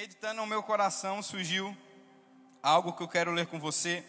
[0.00, 1.76] meditando no meu coração, surgiu
[2.62, 4.02] algo que eu quero ler com você,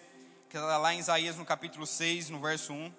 [0.50, 2.94] que está lá em Isaías no capítulo 6, no verso 1.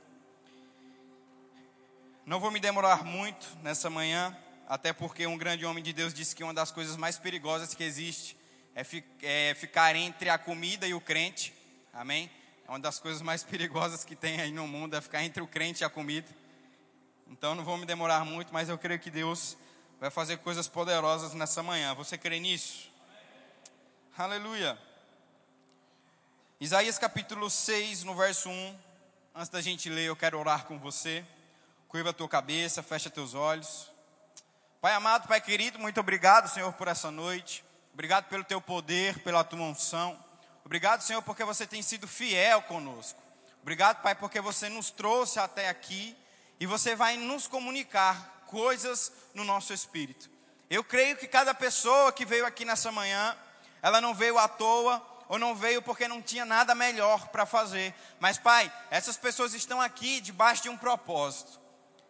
[2.26, 4.36] Não vou me demorar muito nessa manhã,
[4.68, 7.82] até porque um grande homem de Deus disse que uma das coisas mais perigosas que
[7.82, 8.36] existe
[8.74, 11.54] é, fi, é ficar entre a comida e o crente.
[11.94, 12.30] Amém?
[12.68, 15.46] É uma das coisas mais perigosas que tem aí no mundo, é ficar entre o
[15.46, 16.28] crente e a comida.
[17.26, 19.56] Então não vou me demorar muito, mas eu creio que Deus
[20.02, 21.94] vai fazer coisas poderosas nessa manhã.
[21.94, 22.90] Você crê nisso?
[24.18, 24.76] Aleluia.
[26.58, 28.78] Isaías capítulo 6, no verso 1.
[29.32, 31.24] Antes da gente ler, eu quero orar com você.
[31.86, 33.92] Curva a tua cabeça, fecha teus olhos.
[34.80, 37.64] Pai amado, Pai querido, muito obrigado, Senhor, por essa noite.
[37.94, 40.18] Obrigado pelo teu poder, pela tua unção.
[40.64, 43.22] Obrigado, Senhor, porque você tem sido fiel conosco.
[43.60, 46.16] Obrigado, Pai, porque você nos trouxe até aqui
[46.58, 50.30] e você vai nos comunicar coisas no nosso espírito.
[50.68, 53.34] Eu creio que cada pessoa que veio aqui nessa manhã,
[53.80, 57.94] ela não veio à toa ou não veio porque não tinha nada melhor para fazer.
[58.20, 61.58] Mas, Pai, essas pessoas estão aqui debaixo de um propósito.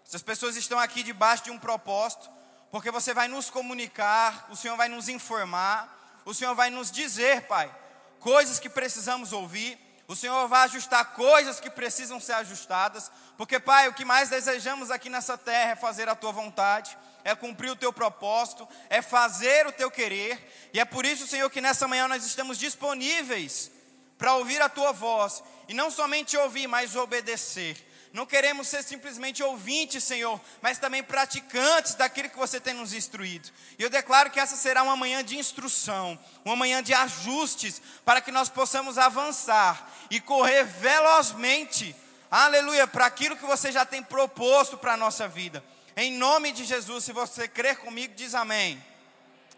[0.04, 2.28] Essas pessoas estão aqui debaixo de um propósito,
[2.72, 7.42] porque você vai nos comunicar, o Senhor vai nos informar, o Senhor vai nos dizer,
[7.42, 7.72] Pai,
[8.18, 13.88] coisas que precisamos ouvir, o Senhor vai ajustar coisas que precisam ser ajustadas, porque, Pai,
[13.88, 17.76] o que mais desejamos aqui nessa terra é fazer a tua vontade, é cumprir o
[17.76, 22.08] teu propósito, é fazer o teu querer, e é por isso, Senhor, que nessa manhã
[22.08, 23.70] nós estamos disponíveis
[24.18, 27.91] para ouvir a tua voz, e não somente ouvir, mas obedecer.
[28.12, 33.48] Não queremos ser simplesmente ouvintes, Senhor, mas também praticantes daquilo que você tem nos instruído.
[33.78, 38.20] E eu declaro que essa será uma manhã de instrução, uma manhã de ajustes, para
[38.20, 41.96] que nós possamos avançar e correr velozmente,
[42.30, 45.64] aleluia, para aquilo que você já tem proposto para a nossa vida.
[45.96, 48.82] Em nome de Jesus, se você crer comigo, diz amém.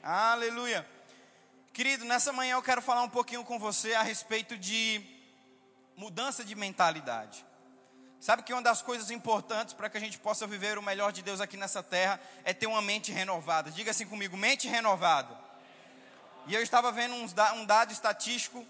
[0.01, 0.89] Aleluia.
[1.73, 5.05] Querido, nessa manhã eu quero falar um pouquinho com você a respeito de
[5.97, 7.45] mudança de mentalidade.
[8.25, 11.21] Sabe que uma das coisas importantes para que a gente possa viver o melhor de
[11.21, 13.71] Deus aqui nessa terra é ter uma mente renovada.
[13.71, 15.39] Diga assim comigo, mente renovada.
[16.47, 18.65] E eu estava vendo um dado estatístico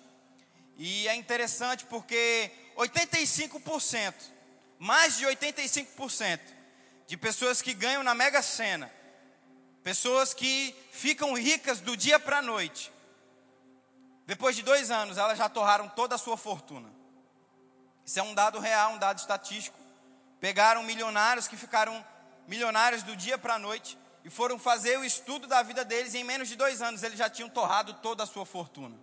[0.77, 4.13] e é interessante porque 85%,
[4.77, 6.41] mais de 85%
[7.07, 8.93] de pessoas que ganham na Mega Sena,
[9.85, 12.93] pessoas que ficam ricas do dia para a noite,
[14.27, 16.94] depois de dois anos elas já torraram toda a sua fortuna.
[18.05, 19.79] Isso é um dado real, um dado estatístico.
[20.41, 22.05] Pegaram milionários que ficaram
[22.47, 26.25] milionários do dia para a noite e foram fazer o estudo da vida deles em
[26.25, 28.97] menos de dois anos eles já tinham torrado toda a sua fortuna.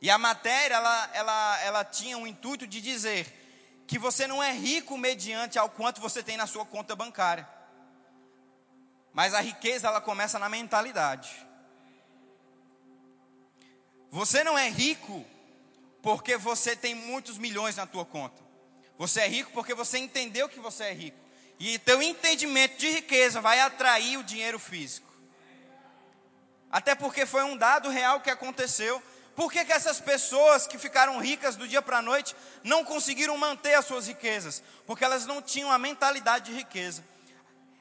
[0.00, 3.36] E a matéria, ela, ela, ela tinha o intuito de dizer
[3.86, 7.46] que você não é rico mediante ao quanto você tem na sua conta bancária.
[9.12, 11.28] Mas a riqueza, ela começa na mentalidade.
[14.10, 15.24] Você não é rico
[16.02, 18.42] porque você tem muitos milhões na tua conta.
[18.96, 21.18] Você é rico porque você entendeu que você é rico.
[21.58, 25.10] E teu entendimento de riqueza vai atrair o dinheiro físico.
[26.70, 29.02] Até porque foi um dado real que aconteceu.
[29.36, 33.36] Por que, que essas pessoas que ficaram ricas do dia para a noite não conseguiram
[33.36, 34.62] manter as suas riquezas?
[34.86, 37.04] Porque elas não tinham a mentalidade de riqueza.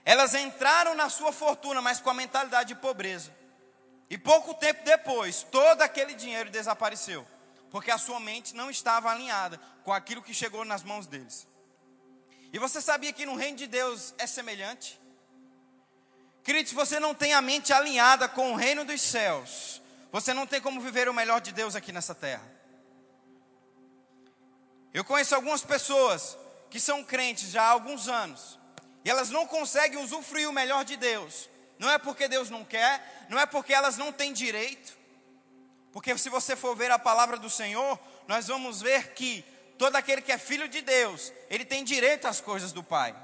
[0.03, 3.33] Elas entraram na sua fortuna, mas com a mentalidade de pobreza.
[4.09, 7.25] E pouco tempo depois, todo aquele dinheiro desapareceu
[7.69, 11.47] porque a sua mente não estava alinhada com aquilo que chegou nas mãos deles.
[12.51, 14.99] E você sabia que no reino de Deus é semelhante?
[16.43, 19.81] Querido, se você não tem a mente alinhada com o reino dos céus,
[20.11, 22.43] você não tem como viver o melhor de Deus aqui nessa terra.
[24.91, 26.35] Eu conheço algumas pessoas
[26.69, 28.57] que são crentes já há alguns anos,
[29.05, 31.47] e elas não conseguem usufruir o melhor de Deus.
[31.77, 34.97] Não é porque Deus não quer, não é porque elas não têm direito,
[35.91, 39.43] porque se você for ver a palavra do Senhor, nós vamos ver que
[39.77, 43.15] todo aquele que é filho de Deus, ele tem direito às coisas do Pai.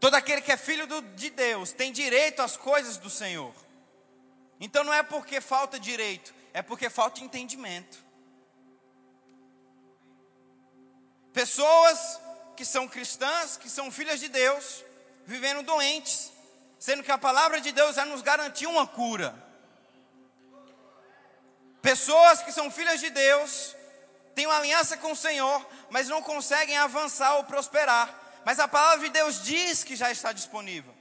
[0.00, 3.54] Todo aquele que é filho do, de Deus tem direito às coisas do Senhor.
[4.58, 8.04] Então não é porque falta direito, é porque falta entendimento.
[11.32, 12.20] Pessoas
[12.56, 14.84] que são cristãs, que são filhas de Deus,
[15.24, 16.32] vivendo doentes,
[16.78, 19.51] sendo que a palavra de Deus já nos garantiu uma cura.
[21.82, 23.74] Pessoas que são filhas de Deus,
[24.34, 28.40] têm uma aliança com o Senhor, mas não conseguem avançar ou prosperar.
[28.44, 30.94] Mas a palavra de Deus diz que já está disponível.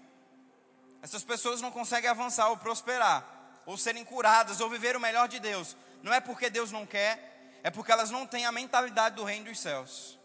[1.02, 3.26] Essas pessoas não conseguem avançar ou prosperar,
[3.66, 5.76] ou serem curadas, ou viver o melhor de Deus.
[6.04, 9.46] Não é porque Deus não quer, é porque elas não têm a mentalidade do reino
[9.46, 10.20] dos céus.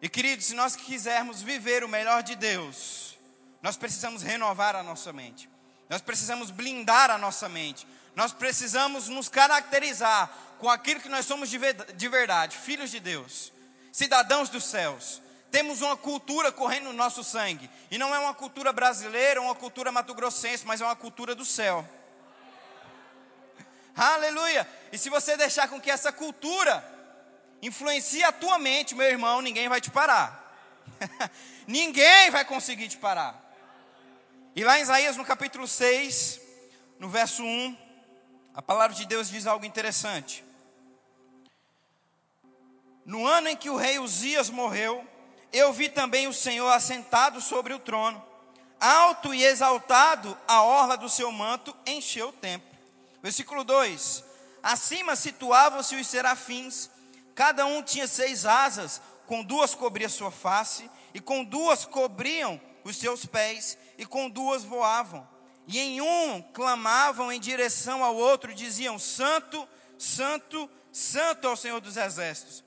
[0.00, 3.16] E queridos, se nós quisermos viver o melhor de Deus,
[3.62, 5.48] nós precisamos renovar a nossa mente.
[5.88, 7.86] Nós precisamos blindar a nossa mente.
[8.14, 13.52] Nós precisamos nos caracterizar com aquilo que nós somos de verdade, filhos de Deus,
[13.90, 15.20] cidadãos dos céus.
[15.50, 17.68] Temos uma cultura correndo no nosso sangue.
[17.90, 21.86] E não é uma cultura brasileira, uma cultura mato-grossense, mas é uma cultura do céu.
[23.94, 24.66] Aleluia!
[24.90, 26.82] E se você deixar com que essa cultura
[27.60, 30.40] influencie a tua mente, meu irmão, ninguém vai te parar.
[31.66, 33.38] ninguém vai conseguir te parar.
[34.56, 36.40] E lá em Isaías, no capítulo 6,
[36.98, 37.76] no verso 1,
[38.54, 40.44] a palavra de Deus diz algo interessante.
[43.04, 45.04] No ano em que o rei Uzias morreu,
[45.52, 48.22] eu vi também o Senhor assentado sobre o trono,
[48.78, 52.68] alto e exaltado, a orla do seu manto encheu o templo.
[53.22, 54.24] Versículo 2:
[54.62, 56.90] Acima situavam-se os serafins,
[57.34, 62.96] cada um tinha seis asas, com duas cobria sua face, e com duas cobriam os
[62.96, 65.31] seus pés, e com duas voavam.
[65.66, 69.68] E em um clamavam em direção ao outro, diziam: Santo,
[69.98, 72.64] Santo, Santo é o Senhor dos Exércitos.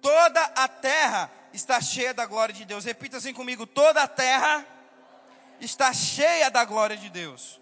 [0.00, 2.84] Toda a terra está cheia da glória de Deus.
[2.84, 4.66] Repita assim comigo: toda a terra
[5.60, 7.60] está cheia da glória de Deus.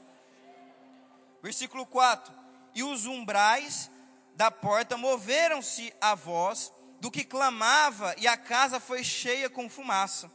[1.42, 2.32] Versículo 4:
[2.74, 3.90] E os umbrais
[4.34, 10.30] da porta moveram-se a voz do que clamava, e a casa foi cheia com fumaça.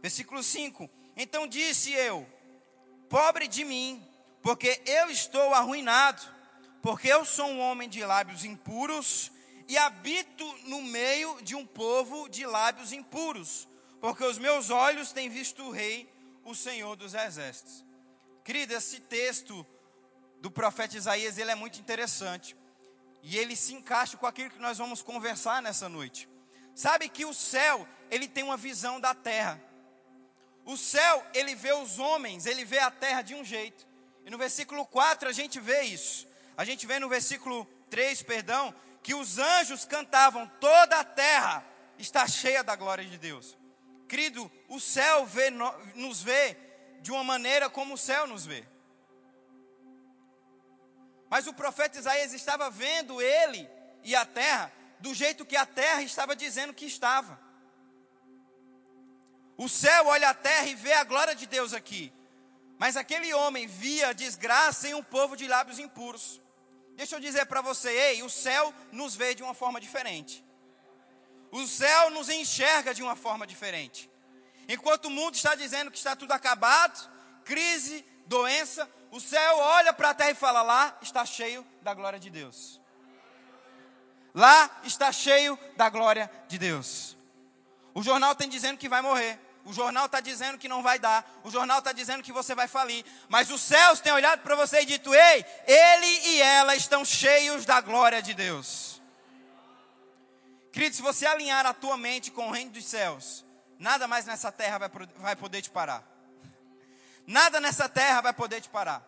[0.00, 2.26] Versículo 5: Então disse eu:
[3.08, 4.06] Pobre de mim,
[4.42, 6.22] porque eu estou arruinado,
[6.82, 9.32] porque eu sou um homem de lábios impuros
[9.66, 13.68] e habito no meio de um povo de lábios impuros,
[14.00, 16.10] porque os meus olhos têm visto o Rei,
[16.44, 17.84] o Senhor dos Exércitos.
[18.44, 19.66] Querido, esse texto
[20.40, 22.56] do profeta Isaías, ele é muito interessante.
[23.22, 26.28] E ele se encaixa com aquilo que nós vamos conversar nessa noite.
[26.74, 29.60] Sabe que o céu, ele tem uma visão da terra.
[30.68, 33.86] O céu, ele vê os homens, ele vê a terra de um jeito.
[34.26, 36.28] E no versículo 4 a gente vê isso.
[36.58, 41.64] A gente vê no versículo 3, perdão, que os anjos cantavam, toda a terra
[41.98, 43.56] está cheia da glória de Deus.
[44.06, 45.48] Querido, o céu vê,
[45.94, 46.54] nos vê
[47.00, 48.62] de uma maneira como o céu nos vê.
[51.30, 53.66] Mas o profeta Isaías estava vendo ele
[54.04, 57.47] e a terra do jeito que a terra estava dizendo que estava.
[59.58, 62.12] O céu olha a terra e vê a glória de Deus aqui.
[62.78, 66.40] Mas aquele homem via desgraça em um povo de lábios impuros.
[66.94, 70.44] Deixa eu dizer para você, ei, o céu nos vê de uma forma diferente.
[71.50, 74.08] O céu nos enxerga de uma forma diferente.
[74.68, 77.10] Enquanto o mundo está dizendo que está tudo acabado,
[77.44, 82.20] crise, doença, o céu olha para a terra e fala: lá está cheio da glória
[82.20, 82.80] de Deus.
[84.34, 87.16] Lá está cheio da glória de Deus.
[87.94, 89.47] O jornal tem dizendo que vai morrer.
[89.68, 91.30] O jornal está dizendo que não vai dar.
[91.44, 93.04] O jornal está dizendo que você vai falir.
[93.28, 97.66] Mas os céus têm olhado para você e dito: Ei, ele e ela estão cheios
[97.66, 99.02] da glória de Deus.
[100.72, 103.44] Querido, se você alinhar a tua mente com o reino dos céus,
[103.78, 106.02] nada mais nessa terra vai, vai poder te parar.
[107.26, 109.02] Nada nessa terra vai poder te parar.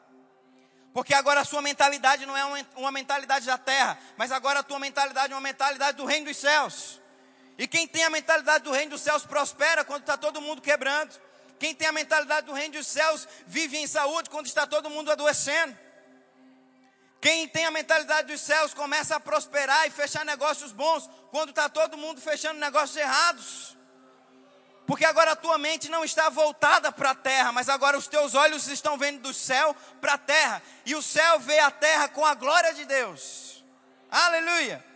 [0.92, 4.78] Porque agora a sua mentalidade não é uma, mentalidade da terra, mas agora a tua
[4.78, 6.99] mentalidade é uma mentalidade do reino dos céus.
[7.60, 11.14] E quem tem a mentalidade do reino dos céus prospera quando está todo mundo quebrando.
[11.58, 15.12] Quem tem a mentalidade do reino dos céus vive em saúde quando está todo mundo
[15.12, 15.76] adoecendo.
[17.20, 21.68] Quem tem a mentalidade dos céus começa a prosperar e fechar negócios bons quando está
[21.68, 23.76] todo mundo fechando negócios errados.
[24.86, 28.34] Porque agora a tua mente não está voltada para a terra, mas agora os teus
[28.34, 30.62] olhos estão vendo do céu para a terra.
[30.86, 33.62] E o céu vê a terra com a glória de Deus.
[34.10, 34.89] Aleluia.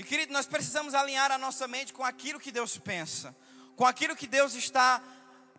[0.00, 3.36] E querido, nós precisamos alinhar a nossa mente com aquilo que Deus pensa,
[3.76, 5.02] com aquilo que Deus está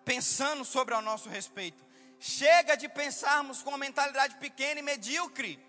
[0.04, 1.86] pensando sobre o nosso respeito.
[2.20, 5.64] Chega de pensarmos com uma mentalidade pequena e medíocre.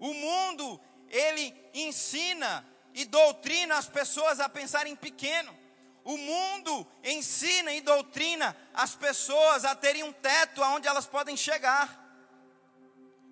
[0.00, 5.56] O mundo, ele ensina e doutrina as pessoas a pensarem pequeno.
[6.02, 12.07] O mundo ensina e doutrina as pessoas a terem um teto aonde elas podem chegar.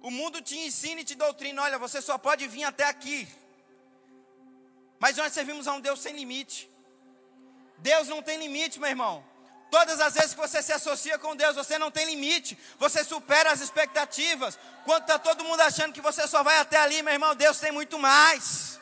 [0.07, 3.27] O mundo te ensina e te doutrina, olha, você só pode vir até aqui.
[5.01, 6.71] Mas nós servimos a um Deus sem limite.
[7.79, 9.25] Deus não tem limite, meu irmão.
[9.69, 12.57] Todas as vezes que você se associa com Deus, você não tem limite.
[12.79, 14.57] Você supera as expectativas.
[14.85, 17.73] Quando está todo mundo achando que você só vai até ali, meu irmão, Deus tem
[17.73, 18.81] muito mais.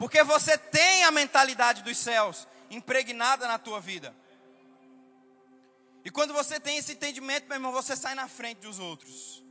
[0.00, 4.12] Porque você tem a mentalidade dos céus impregnada na tua vida.
[6.04, 9.43] E quando você tem esse entendimento, meu irmão, você sai na frente dos outros.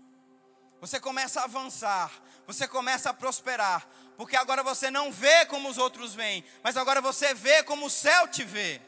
[0.84, 2.12] Você começa a avançar,
[2.46, 3.88] você começa a prosperar,
[4.18, 7.90] porque agora você não vê como os outros veem, mas agora você vê como o
[7.90, 8.82] céu te vê.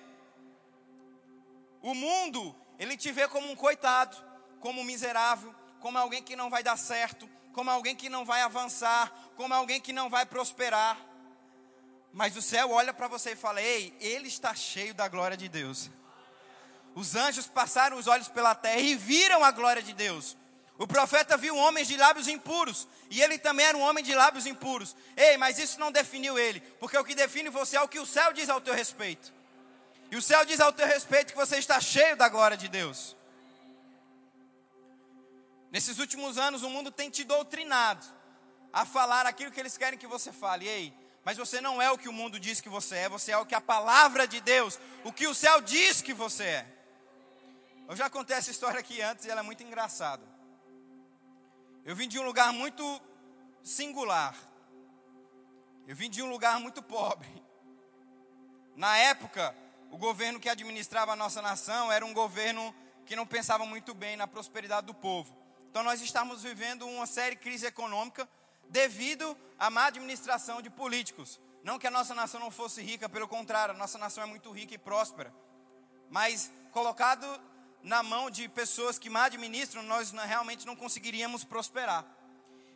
[1.82, 4.18] O mundo, ele te vê como um coitado,
[4.60, 8.42] como um miserável, como alguém que não vai dar certo, como alguém que não vai
[8.42, 11.00] avançar, como alguém que não vai prosperar.
[12.12, 15.48] Mas o céu olha para você e fala: Ei, ele está cheio da glória de
[15.48, 15.90] Deus.
[16.94, 20.36] Os anjos passaram os olhos pela terra e viram a glória de Deus.
[20.77, 24.46] O profeta viu homens de lábios impuros, e ele também era um homem de lábios
[24.46, 24.96] impuros.
[25.15, 28.05] Ei, mas isso não definiu ele, porque o que define você é o que o
[28.05, 29.34] céu diz ao teu respeito.
[30.12, 33.15] E o céu diz ao teu respeito que você está cheio da glória de Deus.
[35.72, 38.05] Nesses últimos anos, o mundo tem te doutrinado
[38.72, 40.67] a falar aquilo que eles querem que você fale.
[40.67, 43.38] Ei, mas você não é o que o mundo diz que você é, você é
[43.38, 46.65] o que a palavra de Deus, o que o céu diz que você é.
[47.88, 50.35] Eu já contei essa história aqui antes e ela é muito engraçada.
[51.86, 53.00] Eu vim de um lugar muito
[53.62, 54.36] singular.
[55.88, 57.30] Eu vim de um lugar muito pobre.
[58.75, 59.56] Na época,
[59.92, 62.74] o governo que administrava a nossa nação era um governo
[63.06, 65.38] que não pensava muito bem na prosperidade do povo.
[65.70, 68.27] Então nós estamos vivendo uma série de crise econômica
[68.68, 71.39] devido à má administração de políticos.
[71.63, 74.51] Não que a nossa nação não fosse rica, pelo contrário, a nossa nação é muito
[74.51, 75.32] rica e próspera.
[76.10, 77.27] Mas colocado
[77.86, 82.04] na mão de pessoas que mal administram, nós realmente não conseguiríamos prosperar.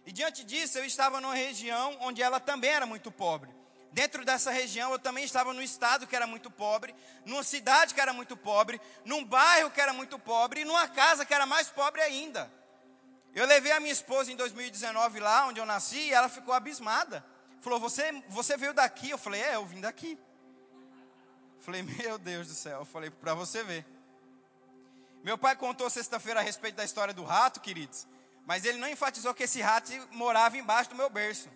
[0.05, 3.49] E diante disso, eu estava numa região onde ela também era muito pobre.
[3.91, 6.93] Dentro dessa região, eu também estava no estado que era muito pobre,
[7.25, 11.25] numa cidade que era muito pobre, num bairro que era muito pobre e numa casa
[11.25, 12.51] que era mais pobre ainda.
[13.33, 17.25] Eu levei a minha esposa em 2019 lá, onde eu nasci, e ela ficou abismada.
[17.61, 19.09] Falou: Você, você veio daqui?
[19.09, 20.19] Eu falei: É, eu vim daqui.
[21.61, 22.81] falei: Meu Deus do céu.
[22.81, 23.98] Eu falei: Para você ver.
[25.23, 28.07] Meu pai contou sexta-feira a respeito da história do rato, queridos,
[28.45, 31.49] mas ele não enfatizou que esse rato morava embaixo do meu berço.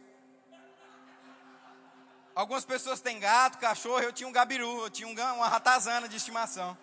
[2.35, 6.77] Algumas pessoas têm gato, cachorro, eu tinha um gabiru, eu tinha uma ratazana de estimação.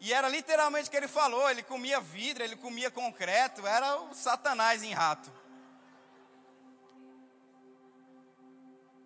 [0.00, 4.14] E era literalmente o que ele falou: ele comia vidro, ele comia concreto, era o
[4.14, 5.30] satanás em rato.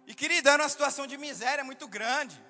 [0.06, 2.40] E querido, era uma situação de miséria muito grande.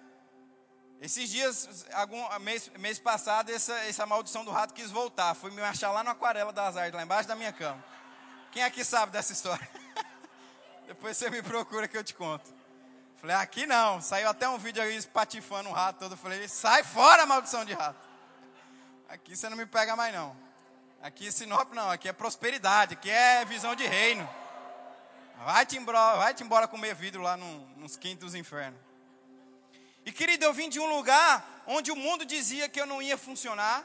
[1.01, 5.35] Esses dias, algum, mês, mês passado, essa, essa maldição do rato quis voltar.
[5.35, 7.83] Fui me achar lá no aquarela das artes, lá embaixo da minha cama.
[8.51, 9.69] Quem aqui sabe dessa história?
[10.87, 12.55] Depois você me procura que eu te conto.
[13.17, 14.01] Falei, aqui não.
[14.01, 16.17] Saiu até um vídeo aí espatifando um rato todo.
[16.17, 17.99] Falei, sai fora, maldição de rato.
[19.09, 20.37] Aqui você não me pega mais não.
[21.03, 24.29] Aqui Sinop não, aqui é prosperidade, aqui é visão de reino.
[25.45, 28.86] Vai-te embora, vai embora comer vidro lá no, nos quintos infernos.
[30.07, 33.19] E querido, eu vim de um lugar onde o mundo dizia que eu não ia
[33.19, 33.85] funcionar,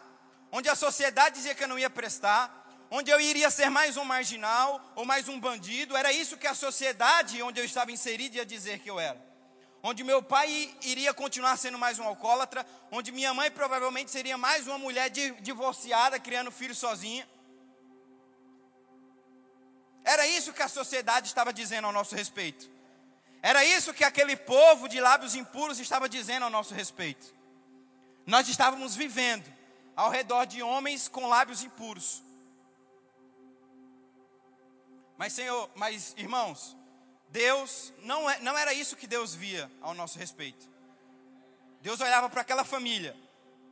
[0.52, 2.46] onde a sociedade dizia que eu não ia prestar,
[2.92, 5.98] onde eu iria ser mais um marginal ou mais um bandido.
[5.98, 9.20] Era isso que a sociedade onde eu estava inserido ia dizer que eu era.
[9.82, 14.68] Onde meu pai iria continuar sendo mais um alcoólatra, onde minha mãe provavelmente seria mais
[14.68, 17.28] uma mulher divorciada, criando filho sozinha.
[20.04, 22.71] Era isso que a sociedade estava dizendo ao nosso respeito.
[23.42, 27.34] Era isso que aquele povo de lábios impuros estava dizendo ao nosso respeito.
[28.26, 29.52] Nós estávamos vivendo
[29.96, 32.24] ao redor de homens com lábios impuros.
[35.18, 36.78] Mas, Senhor, mas irmãos,
[37.30, 40.70] Deus não, é, não era isso que Deus via ao nosso respeito.
[41.82, 43.16] Deus olhava para aquela família,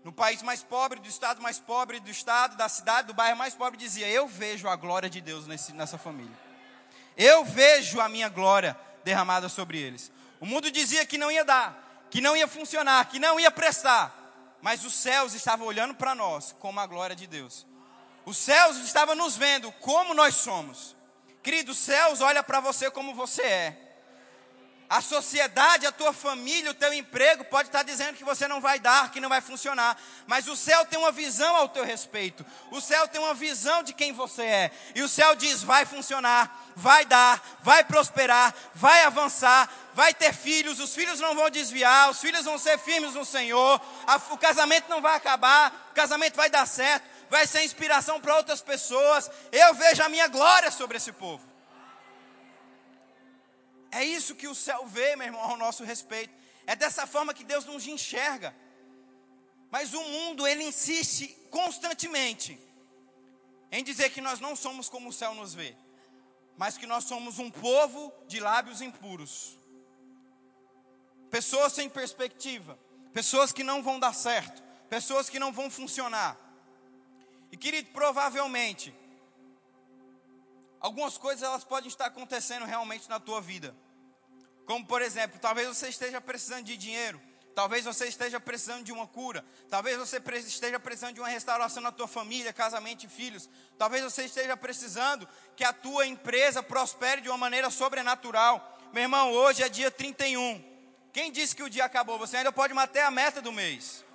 [0.04, 3.54] no país mais pobre, do estado mais pobre, do estado, da cidade, do bairro mais
[3.54, 6.36] pobre, dizia: Eu vejo a glória de Deus nesse, nessa família.
[7.16, 10.12] Eu vejo a minha glória derramada sobre eles.
[10.39, 14.15] O mundo dizia que não ia dar, que não ia funcionar, que não ia prestar,
[14.62, 17.65] mas os céus estavam olhando para nós como a glória de Deus.
[18.25, 20.96] Os céus estavam nos vendo como nós somos.
[21.41, 23.88] Querido, os céus olha para você como você é.
[24.89, 28.79] A sociedade, a tua família, o teu emprego pode estar dizendo que você não vai
[28.79, 32.43] dar, que não vai funcionar, mas o céu tem uma visão ao teu respeito.
[32.72, 34.72] O céu tem uma visão de quem você é.
[34.96, 40.79] E o céu diz: vai funcionar, vai dar, vai prosperar, vai avançar, vai ter filhos,
[40.79, 43.79] os filhos não vão desviar, os filhos vão ser firmes no Senhor,
[44.31, 48.60] o casamento não vai acabar, o casamento vai dar certo, vai ser inspiração para outras
[48.60, 49.29] pessoas.
[49.51, 51.49] Eu vejo a minha glória sobre esse povo.
[53.91, 56.34] É isso que o céu vê, meu irmão, ao nosso respeito.
[56.65, 58.55] É dessa forma que Deus nos enxerga.
[59.72, 62.60] Mas o mundo, ele insiste constantemente
[63.72, 65.75] em dizer que nós não somos como o céu nos vê,
[66.58, 69.58] mas que nós somos um povo de lábios impuros.
[71.29, 72.79] Pessoas sem perspectiva,
[73.13, 76.36] pessoas que não vão dar certo, pessoas que não vão funcionar.
[77.51, 78.93] E querido, provavelmente
[80.89, 83.75] algumas coisas elas podem estar acontecendo realmente na tua vida.
[84.65, 87.22] Como por exemplo, talvez você esteja precisando de dinheiro,
[87.55, 89.43] Talvez você esteja precisando de uma cura.
[89.69, 93.50] Talvez você esteja precisando de uma restauração na tua família, casamento e filhos.
[93.77, 95.27] Talvez você esteja precisando
[95.58, 98.79] que a tua empresa prospere de uma maneira sobrenatural.
[98.93, 100.63] Meu irmão, hoje é dia 31.
[101.12, 102.17] Quem disse que o dia acabou?
[102.19, 104.05] Você ainda pode manter a meta do mês.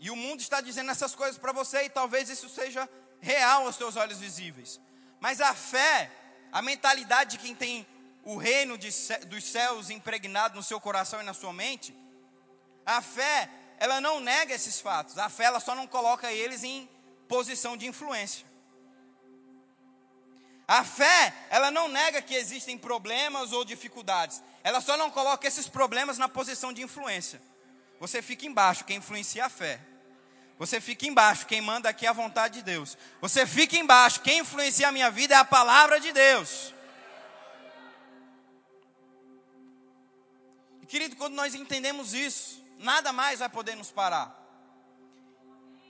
[0.00, 2.88] E o mundo está dizendo essas coisas para você, e talvez isso seja
[3.20, 4.80] real aos teus olhos visíveis.
[5.20, 6.10] Mas a fé,
[6.50, 7.86] a mentalidade de quem tem
[8.24, 8.88] o reino de,
[9.26, 11.94] dos céus impregnado no seu coração e na sua mente,
[12.86, 15.18] a fé, ela não nega esses fatos.
[15.18, 16.88] A fé, ela só não coloca eles em
[17.28, 18.46] posição de influência.
[20.66, 24.42] A fé, ela não nega que existem problemas ou dificuldades.
[24.62, 27.42] Ela só não coloca esses problemas na posição de influência.
[27.98, 29.80] Você fica embaixo, quem influencia a fé.
[30.60, 32.98] Você fica embaixo, quem manda aqui é a vontade de Deus.
[33.18, 36.74] Você fica embaixo, quem influencia a minha vida é a palavra de Deus.
[40.82, 44.38] E, querido, quando nós entendemos isso, nada mais vai poder nos parar.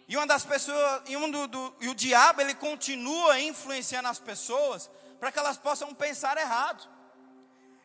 [0.07, 4.21] E uma das pessoas, e, um do, do, e o diabo, ele continua influenciando as
[4.21, 6.89] pessoas para que elas possam pensar errado.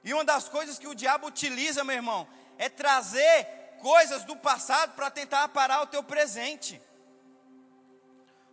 [0.04, 2.27] E uma das coisas que o diabo utiliza, meu irmão,
[2.60, 6.82] é trazer coisas do passado para tentar parar o teu presente.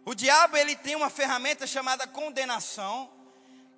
[0.04, 3.10] O diabo ele tem uma ferramenta chamada condenação,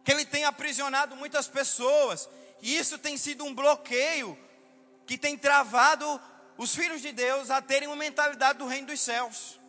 [0.03, 2.29] que ele tem aprisionado muitas pessoas,
[2.61, 4.37] e isso tem sido um bloqueio
[5.07, 6.21] que tem travado
[6.59, 9.61] os filhos de Deus a terem uma mentalidade do reino dos céus.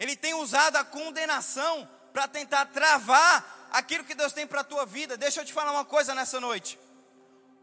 [0.00, 4.86] Ele tem usado a condenação para tentar travar aquilo que Deus tem para a tua
[4.86, 5.14] vida.
[5.14, 6.78] Deixa eu te falar uma coisa nessa noite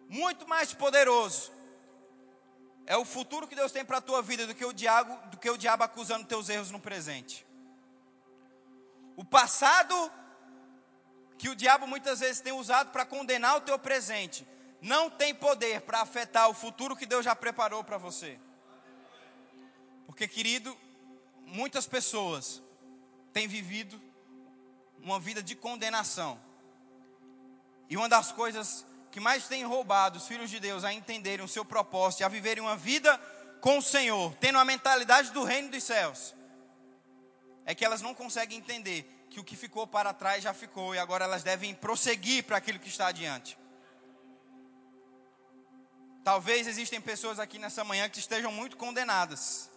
[0.07, 1.51] muito mais poderoso
[2.85, 5.37] é o futuro que Deus tem para a tua vida do que o diabo, do
[5.37, 7.45] que o diabo acusando teus erros no presente.
[9.15, 10.11] O passado
[11.37, 14.47] que o diabo muitas vezes tem usado para condenar o teu presente,
[14.81, 18.39] não tem poder para afetar o futuro que Deus já preparou para você.
[20.05, 20.77] Porque, querido,
[21.45, 22.61] muitas pessoas
[23.31, 24.01] têm vivido
[25.01, 26.39] uma vida de condenação.
[27.89, 31.47] E uma das coisas que mais tem roubado os filhos de Deus a entenderem o
[31.47, 33.15] seu propósito e a viverem uma vida
[33.61, 36.33] com o Senhor, tendo a mentalidade do reino dos céus,
[37.63, 40.97] é que elas não conseguem entender que o que ficou para trás já ficou e
[40.97, 43.55] agora elas devem prosseguir para aquilo que está adiante.
[46.23, 49.69] Talvez existem pessoas aqui nessa manhã que estejam muito condenadas.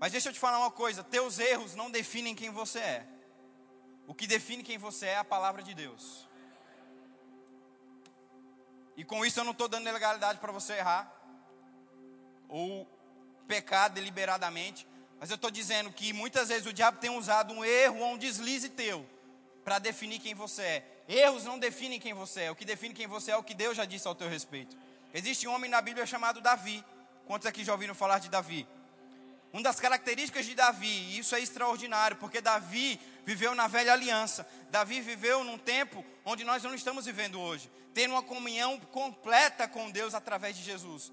[0.00, 3.06] Mas deixa eu te falar uma coisa: teus erros não definem quem você é.
[4.04, 6.27] O que define quem você é é a palavra de Deus.
[8.98, 11.08] E com isso eu não estou dando legalidade para você errar
[12.48, 12.84] ou
[13.46, 14.88] pecar deliberadamente,
[15.20, 18.18] mas eu estou dizendo que muitas vezes o diabo tem usado um erro ou um
[18.18, 19.08] deslize teu
[19.64, 21.04] para definir quem você é.
[21.06, 22.50] Erros não definem quem você é.
[22.50, 24.76] O que define quem você é é o que Deus já disse ao teu respeito.
[25.14, 26.84] Existe um homem na Bíblia chamado Davi.
[27.24, 28.66] Quantos aqui já ouviram falar de Davi?
[29.52, 34.46] Uma das características de Davi, e isso é extraordinário, porque Davi viveu na velha aliança.
[34.70, 39.90] Davi viveu num tempo onde nós não estamos vivendo hoje, tendo uma comunhão completa com
[39.90, 41.12] Deus através de Jesus.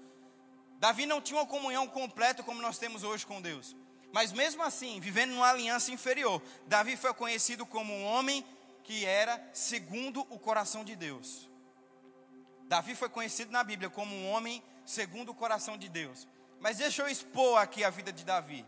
[0.78, 3.74] Davi não tinha uma comunhão completa como nós temos hoje com Deus.
[4.12, 8.44] Mas mesmo assim, vivendo numa aliança inferior, Davi foi conhecido como um homem
[8.84, 11.50] que era segundo o coração de Deus.
[12.68, 16.28] Davi foi conhecido na Bíblia como um homem segundo o coração de Deus.
[16.60, 18.64] Mas deixa eu expor aqui a vida de Davi.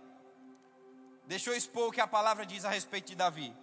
[1.26, 3.54] Deixa eu expor o que a palavra diz a respeito de Davi.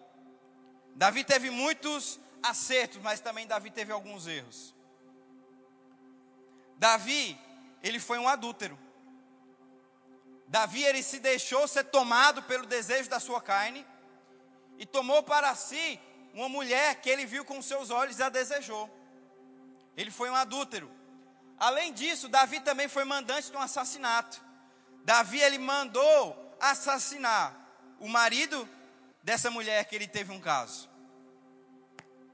[0.96, 4.74] Davi teve muitos acertos, mas também Davi teve alguns erros.
[6.78, 7.40] Davi,
[7.82, 8.78] ele foi um adúltero.
[10.48, 13.86] Davi, ele se deixou ser tomado pelo desejo da sua carne
[14.78, 16.00] e tomou para si
[16.34, 18.90] uma mulher que ele viu com seus olhos e a desejou.
[19.98, 20.92] Ele foi um adúltero.
[21.58, 24.41] Além disso, Davi também foi mandante de um assassinato.
[25.04, 27.56] Davi ele mandou assassinar
[28.00, 28.68] o marido
[29.24, 30.89] dessa mulher que ele teve um caso.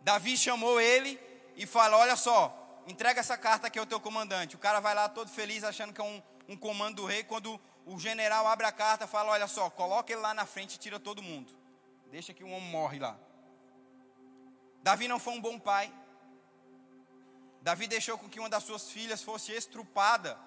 [0.01, 1.19] Davi chamou ele
[1.55, 4.55] e falou: Olha só, entrega essa carta aqui ao teu comandante.
[4.55, 7.23] O cara vai lá todo feliz, achando que é um, um comando do rei.
[7.23, 10.79] Quando o general abre a carta, fala: Olha só, coloca ele lá na frente e
[10.79, 11.51] tira todo mundo.
[12.09, 13.17] Deixa que um homem morre lá.
[14.83, 15.93] Davi não foi um bom pai.
[17.61, 20.37] Davi deixou com que uma das suas filhas fosse estrupada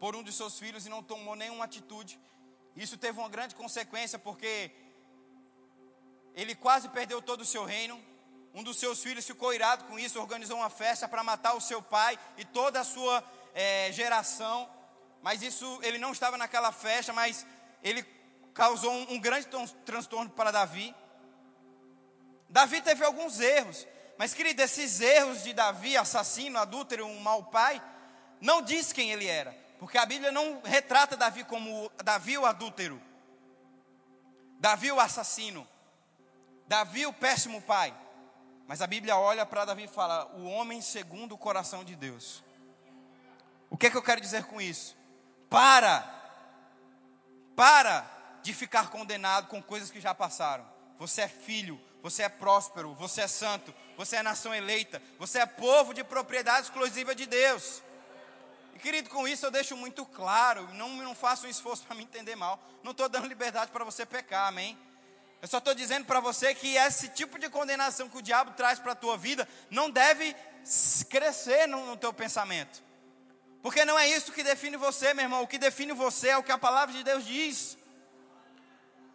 [0.00, 2.18] por um de seus filhos e não tomou nenhuma atitude.
[2.74, 4.70] Isso teve uma grande consequência porque
[6.34, 8.02] ele quase perdeu todo o seu reino.
[8.54, 11.82] Um dos seus filhos ficou irado com isso, organizou uma festa para matar o seu
[11.82, 13.22] pai e toda a sua
[13.54, 14.68] é, geração.
[15.22, 17.46] Mas isso, ele não estava naquela festa, mas
[17.82, 18.02] ele
[18.54, 19.46] causou um, um grande
[19.84, 20.94] transtorno para Davi.
[22.48, 23.86] Davi teve alguns erros,
[24.18, 27.82] mas querido, esses erros de Davi, assassino, adúltero, um mau pai,
[28.40, 33.00] não diz quem ele era, porque a Bíblia não retrata Davi como Davi o adúltero,
[34.58, 35.66] Davi o assassino,
[36.66, 37.94] Davi o péssimo pai.
[38.66, 42.42] Mas a Bíblia olha para Davi e fala: o homem segundo o coração de Deus.
[43.68, 44.96] O que é que eu quero dizer com isso?
[45.50, 46.00] Para,
[47.56, 48.06] para
[48.42, 50.66] de ficar condenado com coisas que já passaram.
[50.98, 55.46] Você é filho, você é próspero, você é santo, você é nação eleita, você é
[55.46, 57.80] povo de propriedade exclusiva de Deus.
[58.74, 62.02] E querido, com isso eu deixo muito claro, não, não faça um esforço para me
[62.02, 62.58] entender mal.
[62.82, 64.76] Não estou dando liberdade para você pecar, amém?
[65.40, 68.78] Eu só estou dizendo para você que esse tipo de condenação que o diabo traz
[68.78, 70.36] para a tua vida não deve
[71.08, 72.82] crescer no, no teu pensamento.
[73.60, 75.42] Porque não é isso que define você, meu irmão.
[75.42, 77.78] O que define você é o que a palavra de Deus diz.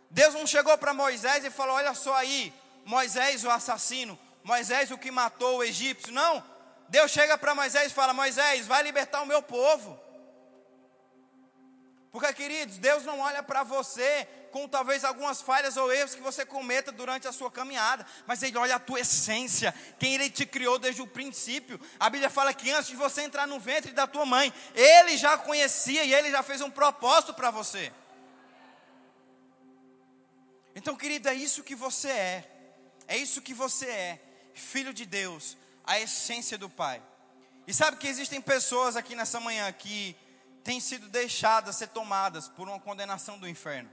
[0.09, 2.53] Deus não chegou para Moisés e falou: Olha só aí,
[2.87, 6.13] Moisés o assassino, Moisés o que matou o egípcio.
[6.13, 6.41] Não.
[6.87, 9.99] Deus chega para Moisés e fala: Moisés, vai libertar o meu povo.
[12.13, 16.45] Porque, queridos, Deus não olha para você com talvez algumas falhas ou erros que você
[16.45, 20.79] cometa durante a sua caminhada, mas Ele olha a tua essência, quem Ele te criou
[20.79, 21.77] desde o princípio.
[21.99, 25.37] A Bíblia fala que antes de você entrar no ventre da tua mãe, Ele já
[25.37, 27.91] conhecia e Ele já fez um propósito para você.
[30.73, 32.56] Então, querido, é isso que você é,
[33.07, 34.21] é isso que você é,
[34.53, 37.01] filho de Deus, a essência do Pai.
[37.65, 40.15] E sabe que existem pessoas aqui nessa manhã que
[40.63, 43.89] têm sido deixadas ser tomadas por uma condenação do inferno.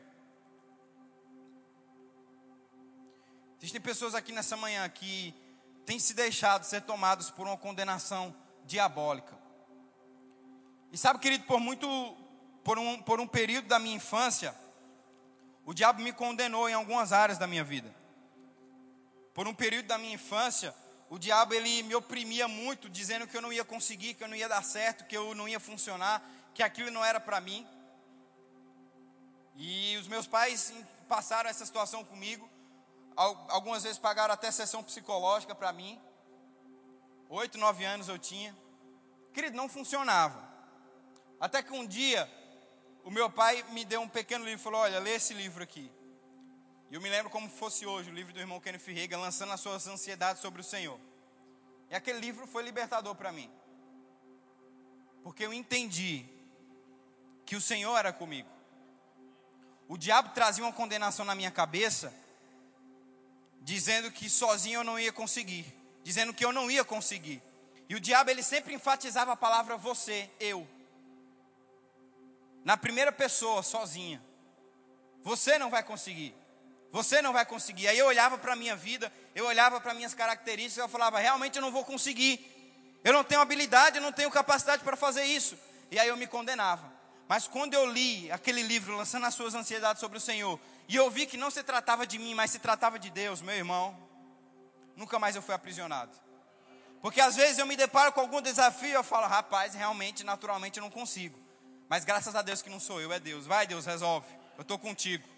[3.58, 5.34] Existem pessoas aqui nessa manhã que
[5.86, 9.38] têm se deixado ser tomadas por uma condenação diabólica.
[10.92, 11.88] E sabe, querido, por muito,
[12.62, 14.54] por um, por um período da minha infância,
[15.64, 17.94] o diabo me condenou em algumas áreas da minha vida.
[19.34, 20.72] Por um período da minha infância,
[21.10, 24.36] o diabo ele me oprimia muito, dizendo que eu não ia conseguir, que eu não
[24.36, 26.22] ia dar certo, que eu não ia funcionar,
[26.54, 27.66] que aquilo não era para mim.
[29.56, 30.72] E os meus pais
[31.08, 32.48] passaram essa situação comigo.
[33.16, 36.00] Algumas vezes pagaram até sessão psicológica para mim.
[37.28, 38.56] Oito, nove anos eu tinha.
[39.32, 40.42] Querido, não funcionava.
[41.40, 42.30] Até que um dia,
[43.04, 45.90] o meu pai me deu um pequeno livro e falou: Olha, lê esse livro aqui.
[46.90, 49.60] E eu me lembro como fosse hoje, o livro do irmão Kenneth Reagan, lançando as
[49.60, 50.98] suas ansiedades sobre o Senhor.
[51.90, 53.50] E aquele livro foi libertador para mim.
[55.22, 56.26] Porque eu entendi
[57.46, 58.48] que o Senhor era comigo.
[59.88, 62.12] O diabo trazia uma condenação na minha cabeça,
[63.60, 65.66] dizendo que sozinho eu não ia conseguir,
[66.02, 67.42] dizendo que eu não ia conseguir.
[67.88, 70.66] E o diabo ele sempre enfatizava a palavra você, eu.
[72.64, 74.22] Na primeira pessoa, sozinha.
[75.22, 76.34] Você não vai conseguir.
[76.94, 77.88] Você não vai conseguir.
[77.88, 81.56] Aí eu olhava para a minha vida, eu olhava para minhas características, eu falava, realmente
[81.56, 82.38] eu não vou conseguir.
[83.02, 85.58] Eu não tenho habilidade, eu não tenho capacidade para fazer isso.
[85.90, 86.88] E aí eu me condenava.
[87.26, 91.10] Mas quando eu li aquele livro, lançando as suas ansiedades sobre o Senhor, e eu
[91.10, 93.98] vi que não se tratava de mim, mas se tratava de Deus, meu irmão,
[94.94, 96.12] nunca mais eu fui aprisionado.
[97.02, 100.84] Porque às vezes eu me deparo com algum desafio, eu falo, rapaz, realmente, naturalmente eu
[100.84, 101.36] não consigo.
[101.88, 103.46] Mas graças a Deus que não sou eu, é Deus.
[103.46, 104.28] Vai, Deus, resolve.
[104.56, 105.33] Eu estou contigo.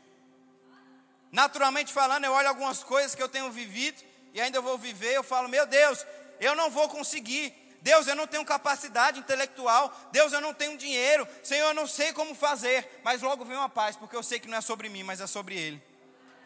[1.31, 5.23] Naturalmente falando, eu olho algumas coisas que eu tenho vivido e ainda vou viver, eu
[5.23, 6.05] falo, meu Deus,
[6.41, 7.55] eu não vou conseguir.
[7.81, 9.97] Deus, eu não tenho capacidade intelectual.
[10.11, 11.27] Deus, eu não tenho dinheiro.
[11.43, 13.01] Senhor, eu não sei como fazer.
[13.05, 15.27] Mas logo vem uma paz, porque eu sei que não é sobre mim, mas é
[15.27, 15.83] sobre Ele.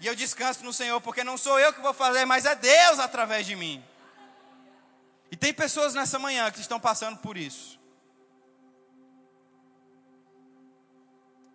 [0.01, 2.99] E eu descanso no Senhor, porque não sou eu que vou fazer, mas é Deus
[2.99, 3.83] através de mim.
[5.31, 7.80] E tem pessoas nessa manhã que estão passando por isso.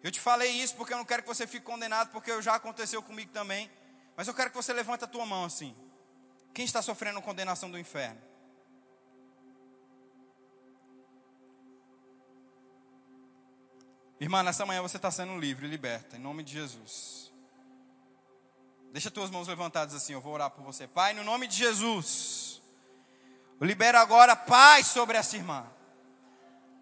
[0.06, 3.02] Eu te falei isso porque eu não quero que você fique condenado, porque já aconteceu
[3.02, 3.72] comigo também.
[4.16, 5.76] Mas eu quero que você levante a tua mão assim.
[6.54, 8.22] Quem está sofrendo condenação do inferno?
[14.20, 17.34] Irmã, nessa manhã você está sendo livre, liberta, em nome de Jesus.
[18.92, 20.88] Deixa tuas mãos levantadas assim, eu vou orar por você.
[20.88, 22.62] Pai, no nome de Jesus,
[23.60, 25.66] eu libero agora paz sobre essa irmã.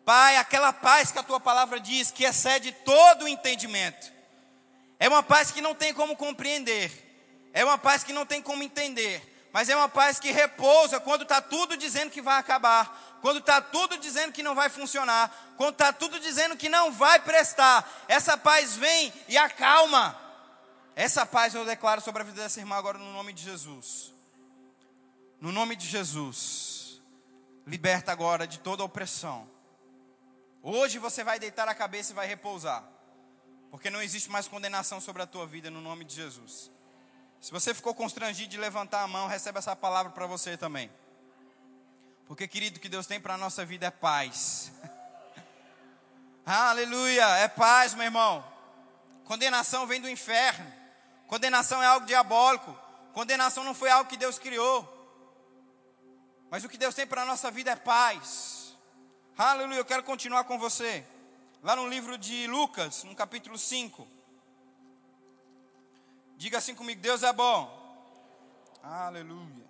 [0.05, 4.11] Pai, aquela paz que a tua palavra diz, que excede todo o entendimento.
[4.99, 6.91] É uma paz que não tem como compreender,
[7.53, 11.23] é uma paz que não tem como entender, mas é uma paz que repousa quando
[11.23, 15.73] está tudo dizendo que vai acabar, quando está tudo dizendo que não vai funcionar, quando
[15.73, 17.89] está tudo dizendo que não vai prestar.
[18.07, 20.19] Essa paz vem e acalma.
[20.95, 24.11] Essa paz eu declaro sobre a vida dessa irmã agora no nome de Jesus.
[25.39, 27.01] No nome de Jesus.
[27.65, 29.52] Liberta agora de toda opressão
[30.65, 32.85] Hoje você vai deitar a cabeça e vai repousar.
[33.69, 36.71] Porque não existe mais condenação sobre a tua vida no nome de Jesus.
[37.41, 40.89] Se você ficou constrangido de levantar a mão, recebe essa palavra para você também.
[42.25, 44.71] Porque, querido, o que Deus tem para a nossa vida é paz.
[46.45, 48.41] Aleluia, é paz, meu irmão.
[49.25, 50.71] Condenação vem do inferno.
[51.27, 52.73] Condenação é algo diabólico.
[53.11, 54.89] Condenação não foi algo que Deus criou.
[56.49, 58.62] Mas o que Deus tem para a nossa vida é paz.
[59.35, 61.03] Aleluia, eu quero continuar com você.
[61.63, 64.07] Lá no livro de Lucas, no capítulo 5.
[66.37, 67.67] Diga assim comigo: Deus é bom.
[68.83, 69.65] Aleluia.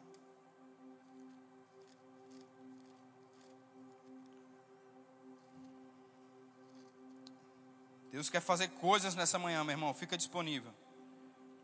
[8.12, 9.94] Deus quer fazer coisas nessa manhã, meu irmão.
[9.94, 10.74] Fica disponível.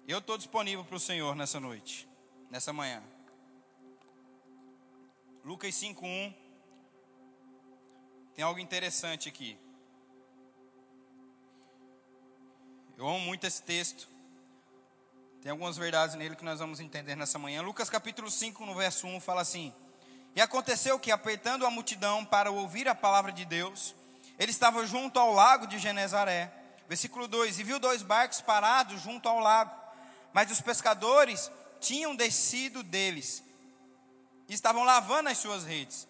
[0.08, 2.08] Eu estou disponível para o Senhor nessa noite,
[2.50, 3.04] nessa manhã.
[5.44, 6.49] Lucas 5:1
[8.40, 9.60] tem algo interessante aqui.
[12.98, 14.08] Eu amo muito esse texto.
[15.42, 17.62] Tem algumas verdades nele que nós vamos entender nessa manhã.
[17.62, 19.76] Lucas capítulo 5, no verso 1, fala assim:
[20.34, 23.94] E aconteceu que, apertando a multidão para ouvir a palavra de Deus,
[24.38, 26.50] ele estava junto ao lago de Genezaré.
[26.88, 29.76] Versículo 2: E viu dois barcos parados junto ao lago,
[30.32, 33.44] mas os pescadores tinham descido deles
[34.48, 36.08] e estavam lavando as suas redes.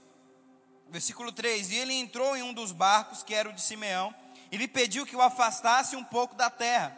[0.89, 4.13] Versículo 3: E ele entrou em um dos barcos, que era o de Simeão,
[4.52, 6.95] e lhe pediu que o afastasse um pouco da terra.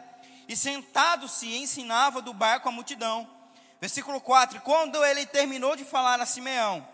[0.48, 3.28] E sentado-se, ensinava do barco a multidão.
[3.80, 6.86] Versículo 4: Quando ele terminou de falar a Simeão,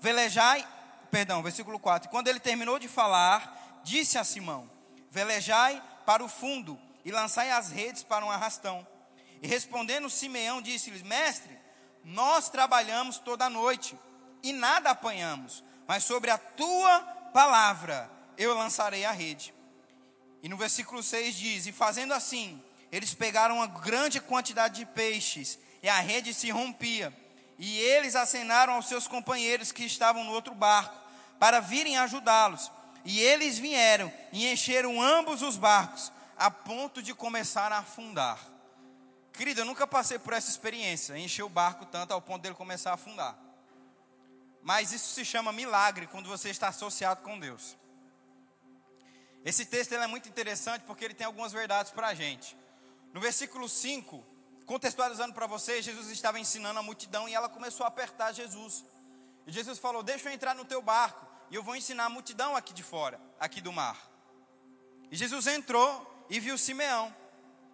[0.00, 0.66] velejai,
[1.10, 4.70] perdão, versículo 4: Quando ele terminou de falar, disse a Simão:
[5.10, 8.86] Velejai para o fundo e lançai as redes para um arrastão.
[9.42, 11.58] E respondendo Simeão, disse-lhes: Mestre,
[12.04, 13.98] nós trabalhamos toda a noite
[14.42, 17.00] e nada apanhamos, mas sobre a tua
[17.32, 19.54] palavra eu lançarei a rede.
[20.42, 25.58] E no versículo 6 diz: E fazendo assim, eles pegaram uma grande quantidade de peixes,
[25.82, 27.12] e a rede se rompia.
[27.58, 30.96] E eles acenaram aos seus companheiros que estavam no outro barco,
[31.38, 32.70] para virem ajudá-los.
[33.04, 38.38] E eles vieram e encheram ambos os barcos, a ponto de começar a afundar.
[39.32, 42.90] Querido, eu nunca passei por essa experiência, encher o barco tanto ao ponto dele começar
[42.90, 43.36] a afundar.
[44.66, 47.76] Mas isso se chama milagre quando você está associado com Deus.
[49.44, 52.56] Esse texto é muito interessante porque ele tem algumas verdades para a gente.
[53.14, 54.26] No versículo 5,
[54.66, 58.84] contextualizando para vocês, Jesus estava ensinando a multidão e ela começou a apertar Jesus.
[59.46, 62.56] E Jesus falou: Deixa eu entrar no teu barco e eu vou ensinar a multidão
[62.56, 64.10] aqui de fora, aqui do mar.
[65.12, 67.14] E Jesus entrou e viu Simeão,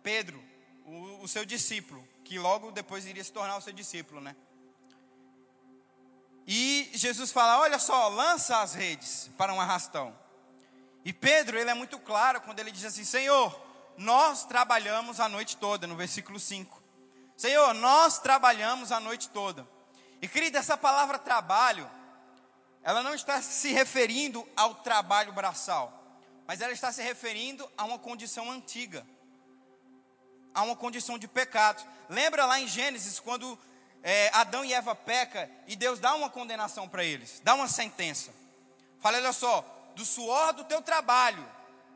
[0.02, 0.44] Pedro,
[0.84, 4.36] o, o seu discípulo, que logo depois iria se tornar o seu discípulo, né?
[6.46, 10.16] E Jesus fala: Olha só, lança as redes para um arrastão.
[11.04, 13.58] E Pedro, ele é muito claro quando ele diz assim: Senhor,
[13.96, 16.82] nós trabalhamos a noite toda, no versículo 5.
[17.36, 19.66] Senhor, nós trabalhamos a noite toda.
[20.20, 21.90] E querida, essa palavra trabalho,
[22.82, 25.92] ela não está se referindo ao trabalho braçal,
[26.46, 29.06] mas ela está se referindo a uma condição antiga,
[30.54, 31.84] a uma condição de pecado.
[32.08, 33.58] Lembra lá em Gênesis, quando
[34.02, 38.32] é, Adão e Eva peca e Deus dá uma condenação para eles, dá uma sentença.
[39.00, 41.46] Fala, olha só, do suor do teu trabalho,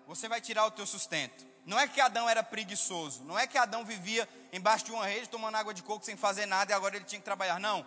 [0.07, 1.45] você vai tirar o teu sustento.
[1.65, 5.29] Não é que Adão era preguiçoso, não é que Adão vivia embaixo de uma rede
[5.29, 7.59] tomando água de coco sem fazer nada e agora ele tinha que trabalhar.
[7.59, 7.85] Não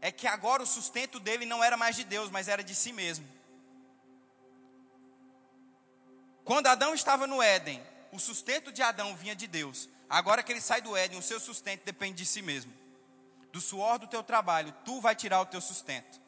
[0.00, 2.92] é que agora o sustento dele não era mais de Deus, mas era de si
[2.92, 3.26] mesmo.
[6.44, 9.88] Quando Adão estava no Éden, o sustento de Adão vinha de Deus.
[10.08, 12.72] Agora que ele sai do Éden, o seu sustento depende de si mesmo.
[13.56, 16.20] Do suor do teu trabalho, tu vai tirar o teu sustento.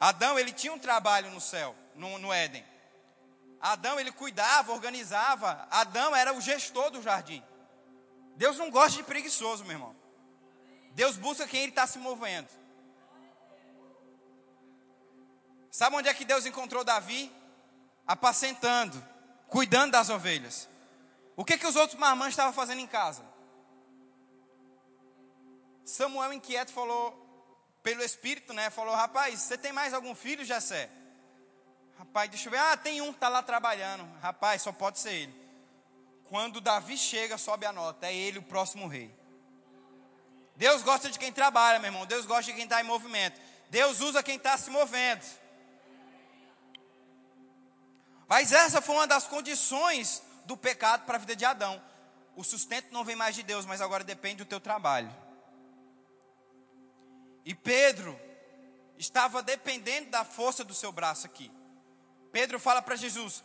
[0.00, 2.66] Adão, ele tinha um trabalho no céu, no, no Éden.
[3.60, 5.68] Adão, ele cuidava, organizava.
[5.70, 7.44] Adão era o gestor do jardim.
[8.34, 9.94] Deus não gosta de preguiçoso, meu irmão.
[10.94, 12.48] Deus busca quem Ele está se movendo.
[15.70, 17.30] Sabe onde é que Deus encontrou Davi?
[18.04, 19.00] Apacentando,
[19.46, 20.68] cuidando das ovelhas.
[21.36, 23.27] O que, que os outros marmãs estavam fazendo em casa?
[25.88, 27.16] Samuel inquieto falou,
[27.82, 28.68] pelo Espírito, né?
[28.68, 30.90] Falou, rapaz, você tem mais algum filho, Jessé?
[31.98, 32.58] Rapaz, deixa eu ver.
[32.58, 34.06] Ah, tem um que está lá trabalhando.
[34.20, 35.48] Rapaz, só pode ser ele.
[36.28, 38.06] Quando Davi chega, sobe a nota.
[38.06, 39.10] É ele o próximo rei.
[40.56, 42.04] Deus gosta de quem trabalha, meu irmão.
[42.04, 43.40] Deus gosta de quem está em movimento.
[43.70, 45.24] Deus usa quem está se movendo.
[48.28, 51.82] Mas essa foi uma das condições do pecado para a vida de Adão.
[52.36, 55.10] O sustento não vem mais de Deus, mas agora depende do teu trabalho.
[57.48, 58.20] E Pedro
[58.98, 61.50] estava dependendo da força do seu braço aqui.
[62.30, 63.42] Pedro fala para Jesus: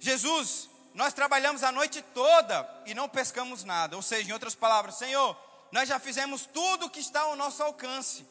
[0.00, 3.96] Jesus, nós trabalhamos a noite toda e não pescamos nada.
[3.96, 5.36] Ou seja, em outras palavras, Senhor,
[5.70, 8.26] nós já fizemos tudo que está ao nosso alcance.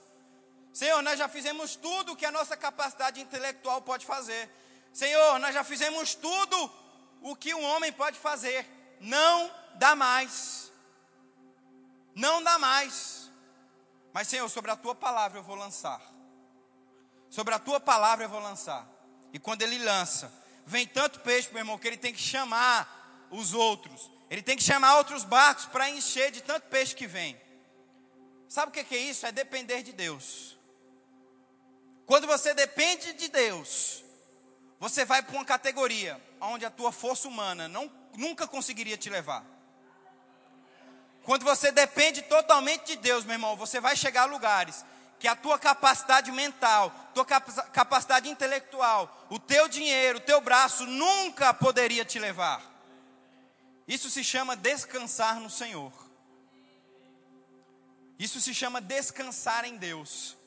[0.73, 4.49] Senhor, nós já fizemos tudo que a nossa capacidade intelectual pode fazer.
[4.91, 6.71] Senhor, nós já fizemos tudo
[7.21, 8.67] o que um homem pode fazer.
[8.99, 10.71] Não dá mais.
[12.15, 13.26] Não dá mais.
[14.17, 16.01] Mas, Senhor, sobre a tua palavra eu vou lançar.
[17.29, 18.89] Sobre a tua palavra eu vou lançar.
[19.31, 20.33] E quando ele lança,
[20.65, 24.09] vem tanto peixe, meu irmão, que ele tem que chamar os outros.
[24.27, 27.39] Ele tem que chamar outros barcos para encher de tanto peixe que vem.
[28.49, 29.23] Sabe o que é isso?
[29.23, 30.57] É depender de Deus.
[32.07, 34.03] Quando você depende de Deus,
[34.79, 39.45] você vai para uma categoria onde a tua força humana não, nunca conseguiria te levar.
[41.27, 44.85] Quando você depende totalmente de Deus, meu irmão, você vai chegar a lugares
[45.19, 51.53] que a tua capacidade mental, tua capacidade intelectual, o teu dinheiro, o teu braço nunca
[51.53, 52.61] poderia te levar.
[53.85, 55.91] Isso se chama descansar no Senhor.
[58.17, 60.37] Isso se chama descansar em Deus.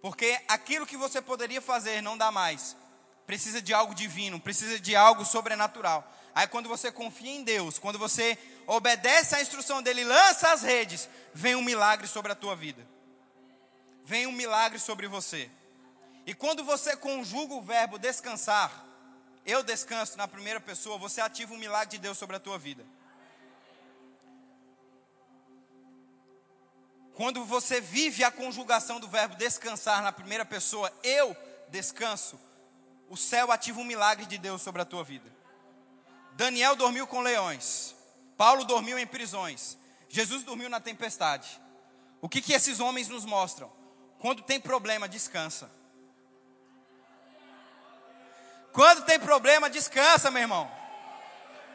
[0.00, 2.76] Porque aquilo que você poderia fazer não dá mais.
[3.26, 6.08] Precisa de algo divino, precisa de algo sobrenatural.
[6.32, 11.08] Aí quando você confia em Deus, quando você obedece à instrução dele, lança as redes,
[11.32, 12.94] vem um milagre sobre a tua vida
[14.04, 15.50] vem um milagre sobre você.
[16.26, 18.84] E quando você conjuga o verbo descansar,
[19.44, 22.84] eu descanso na primeira pessoa, você ativa um milagre de Deus sobre a tua vida.
[27.14, 31.36] Quando você vive a conjugação do verbo descansar na primeira pessoa, eu
[31.68, 32.38] descanso,
[33.08, 35.32] o céu ativa um milagre de Deus sobre a tua vida.
[36.32, 37.94] Daniel dormiu com leões,
[38.36, 41.60] Paulo dormiu em prisões, Jesus dormiu na tempestade.
[42.20, 43.70] O que, que esses homens nos mostram?
[44.18, 45.70] Quando tem problema, descansa.
[48.72, 50.70] Quando tem problema, descansa, meu irmão.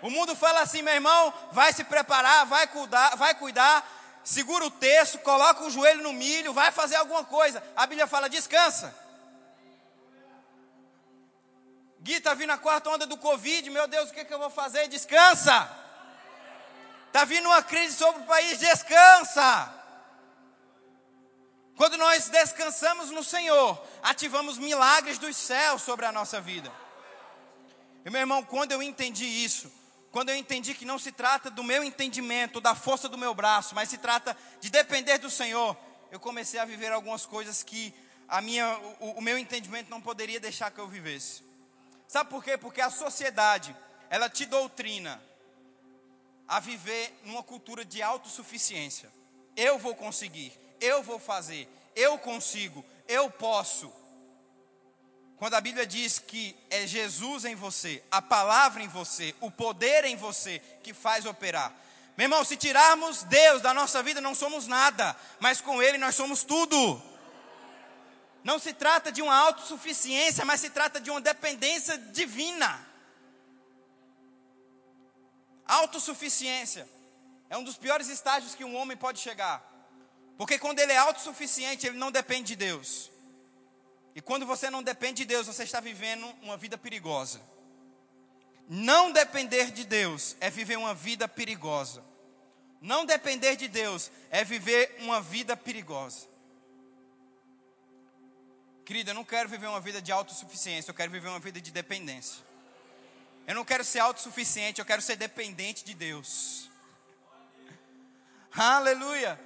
[0.02, 3.88] O mundo fala assim, meu irmão, vai se preparar, vai cuidar, vai cuidar,
[4.24, 7.63] segura o terço, coloca o joelho no milho, vai fazer alguma coisa.
[7.76, 8.95] A Bíblia fala, descansa.
[12.02, 14.50] Gui, está vindo a quarta onda do Covid, meu Deus, o que, que eu vou
[14.50, 14.88] fazer?
[14.88, 15.69] Descansa.
[17.10, 19.74] Está vindo uma crise sobre o país, descansa.
[21.76, 26.72] Quando nós descansamos no Senhor, ativamos milagres dos céus sobre a nossa vida.
[28.06, 29.72] E meu irmão, quando eu entendi isso,
[30.12, 33.74] quando eu entendi que não se trata do meu entendimento, da força do meu braço,
[33.74, 35.76] mas se trata de depender do Senhor,
[36.12, 37.91] eu comecei a viver algumas coisas que
[38.28, 41.43] a minha, o, o meu entendimento não poderia deixar que eu vivesse.
[42.08, 42.56] Sabe por quê?
[42.56, 43.76] Porque a sociedade,
[44.12, 45.19] ela te doutrina
[46.49, 49.09] a viver numa cultura de autossuficiência.
[49.55, 53.91] Eu vou conseguir eu vou fazer, eu consigo, eu posso.
[55.38, 60.03] Quando a Bíblia diz que é Jesus em você, a palavra em você, o poder
[60.05, 61.73] em você que faz operar.
[62.17, 66.15] Meu irmão, se tirarmos Deus da nossa vida, não somos nada, mas com Ele nós
[66.15, 67.01] somos tudo.
[68.43, 72.88] Não se trata de uma autossuficiência, mas se trata de uma dependência divina.
[75.69, 76.89] Autossuficiência
[77.47, 79.63] é um dos piores estágios que um homem pode chegar.
[80.36, 83.12] Porque quando ele é autossuficiente, ele não depende de Deus.
[84.15, 87.39] E quando você não depende de Deus, você está vivendo uma vida perigosa.
[88.67, 92.03] Não depender de Deus é viver uma vida perigosa.
[92.82, 96.27] Não depender de Deus é viver uma vida perigosa.
[98.84, 101.69] Querida, eu não quero viver uma vida de autossuficiência, eu quero viver uma vida de
[101.69, 102.48] dependência.
[103.49, 106.69] Eu não quero ser autossuficiente, eu quero ser dependente de Deus.
[108.53, 109.41] Aleluia!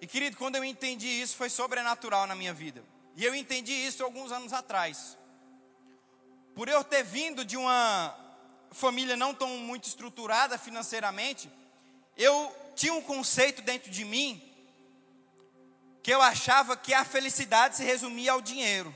[0.00, 2.84] E querido, quando eu entendi isso, foi sobrenatural na minha vida.
[3.16, 5.18] E eu entendi isso alguns anos atrás.
[6.54, 8.16] Por eu ter vindo de uma
[8.70, 11.50] família não tão muito estruturada financeiramente,
[12.16, 14.40] eu tinha um conceito dentro de mim
[16.04, 18.94] que eu achava que a felicidade se resumia ao dinheiro.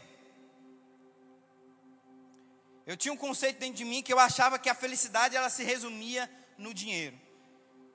[2.86, 5.64] Eu tinha um conceito dentro de mim que eu achava que a felicidade ela se
[5.64, 7.18] resumia no dinheiro.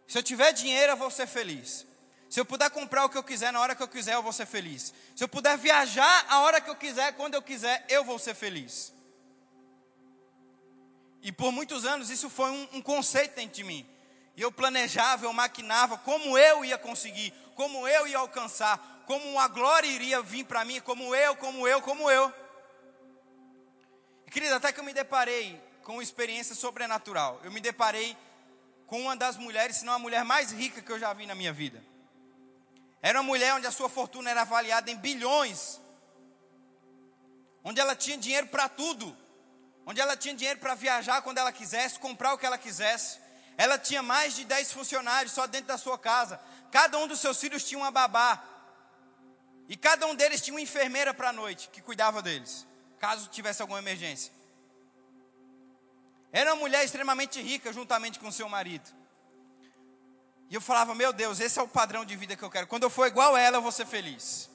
[0.08, 1.85] Se eu tiver dinheiro, eu vou ser feliz.
[2.29, 4.33] Se eu puder comprar o que eu quiser na hora que eu quiser, eu vou
[4.33, 4.94] ser feliz.
[5.15, 8.35] Se eu puder viajar a hora que eu quiser, quando eu quiser, eu vou ser
[8.35, 8.94] feliz.
[11.21, 13.85] E por muitos anos isso foi um, um conceito dentro de mim.
[14.35, 19.48] E eu planejava, eu maquinava como eu ia conseguir, como eu ia alcançar, como a
[19.48, 22.33] glória iria vir para mim, como eu, como eu, como eu.
[24.30, 27.40] Querida, até que eu me deparei com uma experiência sobrenatural.
[27.44, 28.15] Eu me deparei
[28.86, 31.36] com uma das mulheres, se não a mulher mais rica que eu já vi na
[31.36, 31.84] minha vida.
[33.02, 35.80] Era uma mulher onde a sua fortuna era avaliada em bilhões,
[37.63, 39.15] onde ela tinha dinheiro para tudo,
[39.86, 43.19] onde ela tinha dinheiro para viajar quando ela quisesse, comprar o que ela quisesse.
[43.58, 46.40] Ela tinha mais de 10 funcionários só dentro da sua casa.
[46.71, 48.44] Cada um dos seus filhos tinha uma babá.
[49.67, 52.65] E cada um deles tinha uma enfermeira para a noite que cuidava deles,
[53.00, 54.31] caso tivesse alguma emergência.
[56.31, 58.87] Era uma mulher extremamente rica juntamente com seu marido.
[60.50, 62.67] E eu falava, meu Deus, esse é o padrão de vida que eu quero.
[62.67, 64.50] Quando eu for igual a ela, eu vou ser feliz.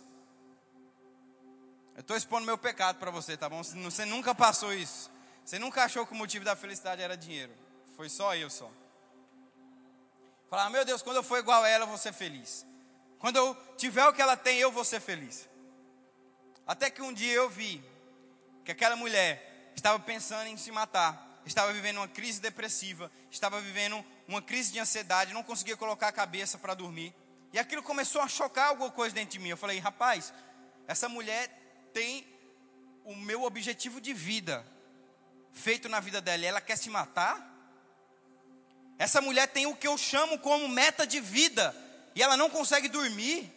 [1.95, 3.63] Eu estou expondo meu pecado para você, tá bom?
[3.63, 5.11] Você nunca passou isso.
[5.45, 7.53] Você nunca achou que o motivo da felicidade era dinheiro.
[7.97, 8.71] Foi só eu só.
[10.51, 12.67] Falava, meu Deus, quando eu for igual a ela, eu vou ser feliz.
[13.19, 15.49] Quando eu tiver o que ela tem, eu vou ser feliz.
[16.67, 17.83] Até que um dia eu vi
[18.65, 24.05] que aquela mulher estava pensando em se matar estava vivendo uma crise depressiva, estava vivendo
[24.27, 27.15] uma crise de ansiedade, não conseguia colocar a cabeça para dormir.
[27.53, 29.51] E aquilo começou a chocar alguma coisa dentro de mim.
[29.51, 30.33] Eu falei, rapaz,
[30.89, 31.49] essa mulher
[31.93, 32.27] tem
[33.05, 34.67] o meu objetivo de vida
[35.53, 37.53] feito na vida dela e ela quer se matar?
[38.99, 41.75] Essa mulher tem o que eu chamo como meta de vida
[42.15, 43.53] e ela não consegue dormir.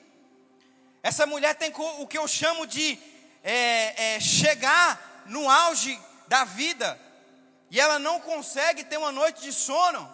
[1.01, 2.99] Essa mulher tem o que eu chamo de
[3.49, 6.99] é, é, chegar no auge da vida
[7.71, 10.13] e ela não consegue ter uma noite de sono.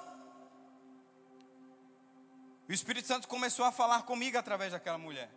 [2.70, 5.32] O Espírito Santo começou a falar comigo através daquela mulher.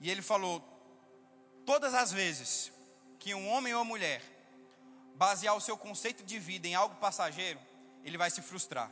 [0.00, 0.62] E ele falou:
[1.66, 2.72] todas as vezes
[3.18, 4.22] que um homem ou mulher
[5.16, 7.60] basear o seu conceito de vida em algo passageiro,
[8.02, 8.90] ele vai se frustrar.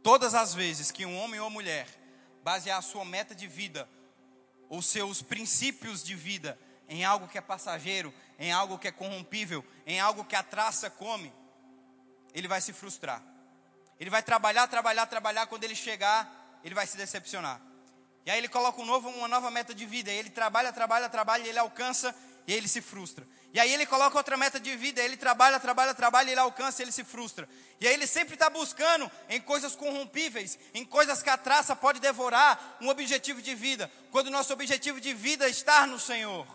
[0.00, 2.01] Todas as vezes que um homem ou mulher
[2.42, 3.88] basear a sua meta de vida,
[4.68, 9.64] os seus princípios de vida em algo que é passageiro, em algo que é corrompível,
[9.86, 11.32] em algo que a traça come,
[12.34, 13.22] ele vai se frustrar.
[13.98, 17.60] Ele vai trabalhar, trabalhar, trabalhar, quando ele chegar, ele vai se decepcionar.
[18.24, 21.46] E aí ele coloca um novo, uma nova meta de vida, ele trabalha, trabalha, trabalha,
[21.46, 22.14] ele alcança
[22.46, 23.26] e ele se frustra.
[23.52, 26.90] E aí ele coloca outra meta de vida, ele trabalha, trabalha, trabalha, ele alcança, ele
[26.90, 27.46] se frustra.
[27.78, 32.00] E aí ele sempre está buscando em coisas corrompíveis, em coisas que a traça pode
[32.00, 33.90] devorar, um objetivo de vida.
[34.10, 36.46] Quando o nosso objetivo de vida é estar no Senhor.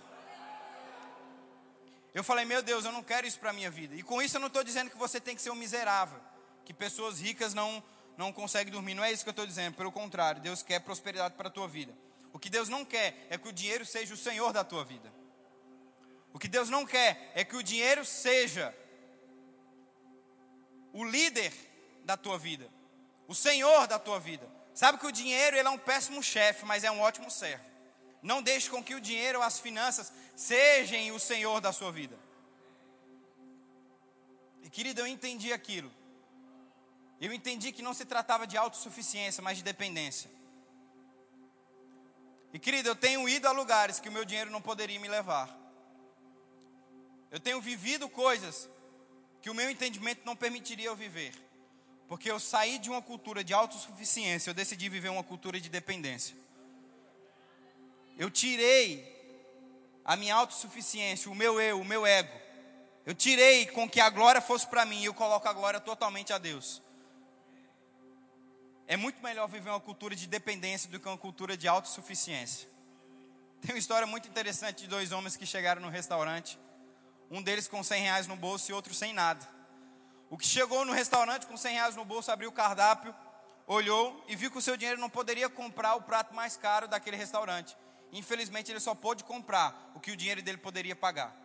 [2.15, 3.93] Eu falei, meu Deus, eu não quero isso para a minha vida.
[3.95, 6.19] E com isso eu não estou dizendo que você tem que ser um miserável,
[6.65, 7.83] que pessoas ricas não,
[8.17, 8.95] não conseguem dormir.
[8.95, 9.75] Não é isso que eu estou dizendo.
[9.75, 11.93] Pelo contrário, Deus quer prosperidade para a tua vida.
[12.33, 15.13] O que Deus não quer é que o dinheiro seja o Senhor da tua vida.
[16.37, 18.71] O que Deus não quer é que o dinheiro seja
[20.93, 21.51] o líder
[22.05, 22.69] da tua vida,
[23.27, 24.47] o Senhor da tua vida.
[24.71, 27.65] Sabe que o dinheiro ele é um péssimo chefe, mas é um ótimo servo.
[28.21, 32.15] Não deixe com que o dinheiro ou as finanças sejam o Senhor da sua vida.
[34.61, 35.91] E querido, eu entendi aquilo.
[37.19, 40.29] Eu entendi que não se tratava de autossuficiência, mas de dependência.
[42.53, 45.65] E querido, eu tenho ido a lugares que o meu dinheiro não poderia me levar.
[47.31, 48.69] Eu tenho vivido coisas
[49.41, 51.33] que o meu entendimento não permitiria eu viver.
[52.07, 56.35] Porque eu saí de uma cultura de autossuficiência, eu decidi viver uma cultura de dependência.
[58.17, 59.15] Eu tirei
[60.05, 62.31] a minha autossuficiência, o meu eu, o meu ego.
[63.05, 66.31] Eu tirei com que a glória fosse para mim e eu coloco a glória totalmente
[66.31, 66.81] a Deus.
[68.87, 72.69] É muito melhor viver uma cultura de dependência do que uma cultura de autossuficiência.
[73.61, 76.57] Tem uma história muito interessante de dois homens que chegaram no restaurante.
[77.29, 79.47] Um deles com 100 reais no bolso e outro sem nada.
[80.29, 83.13] O que chegou no restaurante com 100 reais no bolso, abriu o cardápio,
[83.65, 87.17] olhou e viu que o seu dinheiro não poderia comprar o prato mais caro daquele
[87.17, 87.77] restaurante.
[88.11, 91.35] Infelizmente, ele só pôde comprar o que o dinheiro dele poderia pagar.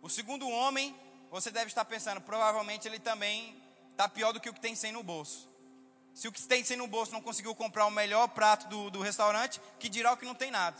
[0.00, 0.96] O segundo homem,
[1.30, 4.92] você deve estar pensando, provavelmente ele também está pior do que o que tem 100
[4.92, 5.48] no bolso.
[6.14, 9.00] Se o que tem 100 no bolso não conseguiu comprar o melhor prato do, do
[9.00, 10.76] restaurante, que dirá o que não tem nada.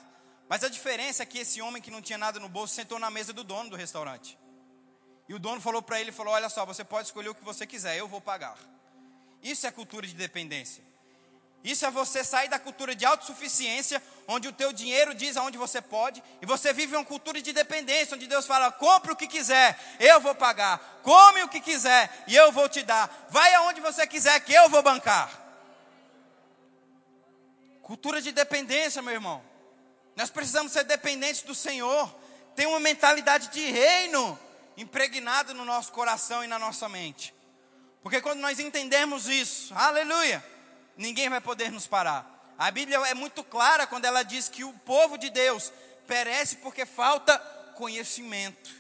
[0.51, 3.09] Mas a diferença é que esse homem que não tinha nada no bolso sentou na
[3.09, 4.37] mesa do dono do restaurante.
[5.29, 7.65] E o dono falou para ele, falou, olha só, você pode escolher o que você
[7.65, 8.59] quiser, eu vou pagar.
[9.41, 10.83] Isso é cultura de dependência.
[11.63, 15.81] Isso é você sair da cultura de autossuficiência, onde o teu dinheiro diz aonde você
[15.81, 19.79] pode, e você vive uma cultura de dependência, onde Deus fala: compre o que quiser,
[20.01, 21.01] eu vou pagar.
[21.05, 23.29] Come o que quiser e eu vou te dar.
[23.31, 25.31] Vai aonde você quiser que eu vou bancar.
[27.83, 29.50] Cultura de dependência, meu irmão.
[30.21, 32.15] Nós precisamos ser dependentes do Senhor.
[32.55, 34.39] Tem uma mentalidade de reino
[34.77, 37.35] impregnada no nosso coração e na nossa mente.
[38.03, 40.45] Porque quando nós entendemos isso, aleluia
[41.01, 42.55] ninguém vai poder nos parar.
[42.59, 45.73] A Bíblia é muito clara quando ela diz que o povo de Deus
[46.07, 47.39] perece porque falta
[47.75, 48.71] conhecimento.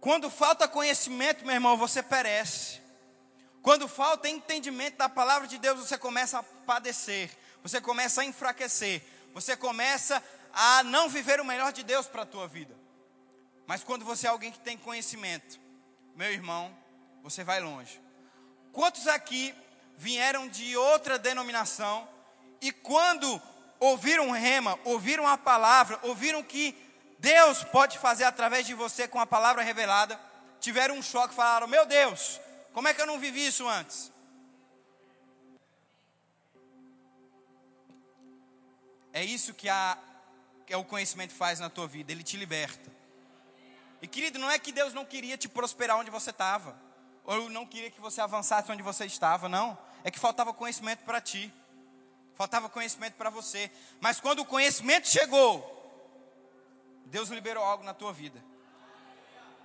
[0.00, 2.80] Quando falta conhecimento, meu irmão, você perece.
[3.60, 7.30] Quando falta entendimento da palavra de Deus, você começa a padecer,
[7.62, 9.02] você começa a enfraquecer,
[9.34, 12.74] você começa a não viver o melhor de Deus para a tua vida.
[13.66, 15.60] Mas quando você é alguém que tem conhecimento,
[16.16, 16.76] meu irmão,
[17.22, 18.00] você vai longe.
[18.72, 19.54] Quantos aqui
[19.96, 22.08] vieram de outra denominação
[22.60, 23.40] e quando
[23.78, 26.74] ouviram rema, ouviram a palavra, ouviram que
[27.18, 30.18] Deus pode fazer através de você com a palavra revelada,
[30.60, 32.40] tiveram um choque, falaram: Meu Deus,
[32.72, 34.12] como é que eu não vivi isso antes?
[39.18, 39.98] É isso que, a,
[40.64, 42.88] que o conhecimento faz na tua vida, ele te liberta.
[44.00, 46.80] E querido, não é que Deus não queria te prosperar onde você estava,
[47.24, 49.76] ou não queria que você avançasse onde você estava, não.
[50.04, 51.52] É que faltava conhecimento para ti,
[52.36, 53.72] faltava conhecimento para você.
[54.00, 55.66] Mas quando o conhecimento chegou,
[57.06, 58.40] Deus liberou algo na tua vida.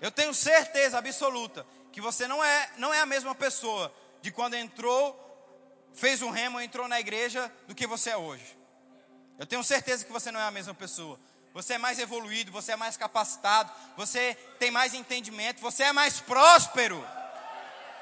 [0.02, 4.56] Eu tenho certeza absoluta que você não é, não é a mesma pessoa de quando
[4.56, 5.16] entrou,
[5.94, 8.63] fez um remo, entrou na igreja, do que você é hoje.
[9.40, 11.20] Eu tenho certeza que você não é a mesma pessoa.
[11.54, 16.20] Você é mais evoluído, você é mais capacitado, você tem mais entendimento, você é mais
[16.20, 17.06] próspero.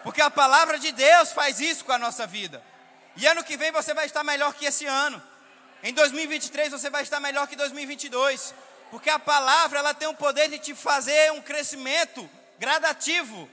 [0.03, 2.63] Porque a palavra de Deus faz isso com a nossa vida.
[3.15, 5.21] E ano que vem você vai estar melhor que esse ano.
[5.83, 8.53] Em 2023 você vai estar melhor que 2022.
[8.89, 13.49] Porque a palavra ela tem o poder de te fazer um crescimento gradativo.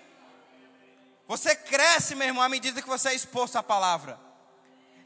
[1.27, 4.19] Você cresce, meu irmão, à medida que você é exposto à palavra.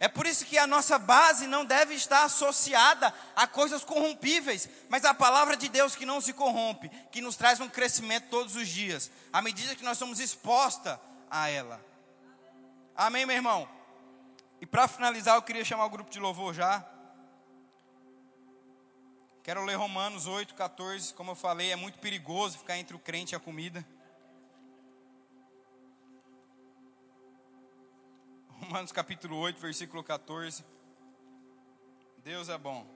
[0.02, 5.04] É por isso que a nossa base não deve estar associada a coisas corrompíveis, mas
[5.04, 8.66] a palavra de Deus que não se corrompe, que nos traz um crescimento todos os
[8.66, 10.98] dias, à medida que nós somos expostos
[11.30, 11.80] a ela.
[12.96, 13.68] Amém, meu irmão?
[14.60, 16.84] E para finalizar, eu queria chamar o grupo de louvor já.
[19.44, 21.14] Quero ler Romanos 8, 14.
[21.14, 23.86] Como eu falei, é muito perigoso ficar entre o crente e a comida.
[28.62, 30.64] Romanos capítulo 8, versículo 14.
[32.18, 32.86] Deus é bom.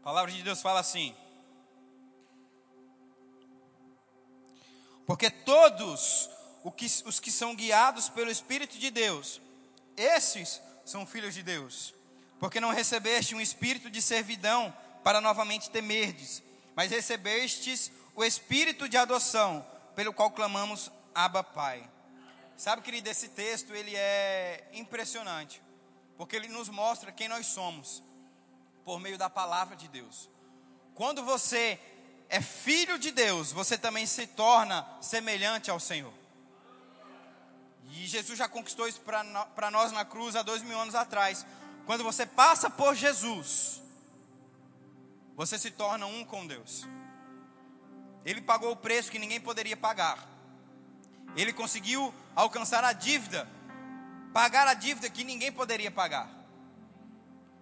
[0.00, 1.14] A palavra de Deus fala assim:
[5.06, 6.28] Porque todos
[7.06, 9.40] os que são guiados pelo Espírito de Deus,
[9.96, 11.94] esses são filhos de Deus.
[12.40, 16.42] Porque não recebeste um espírito de servidão para novamente temerdes,
[16.74, 21.88] mas recebestes o espírito de adoção, pelo qual clamamos Abba Pai.
[22.56, 25.60] Sabe, querido, esse texto ele é impressionante,
[26.16, 28.02] porque ele nos mostra quem nós somos
[28.84, 30.30] por meio da palavra de Deus.
[30.94, 31.78] Quando você
[32.28, 36.12] é filho de Deus, você também se torna semelhante ao Senhor.
[37.90, 41.44] E Jesus já conquistou isso para nós na cruz há dois mil anos atrás.
[41.86, 43.82] Quando você passa por Jesus,
[45.36, 46.86] você se torna um com Deus.
[48.24, 50.28] Ele pagou o preço que ninguém poderia pagar.
[51.36, 53.48] Ele conseguiu alcançar a dívida,
[54.32, 56.30] pagar a dívida que ninguém poderia pagar.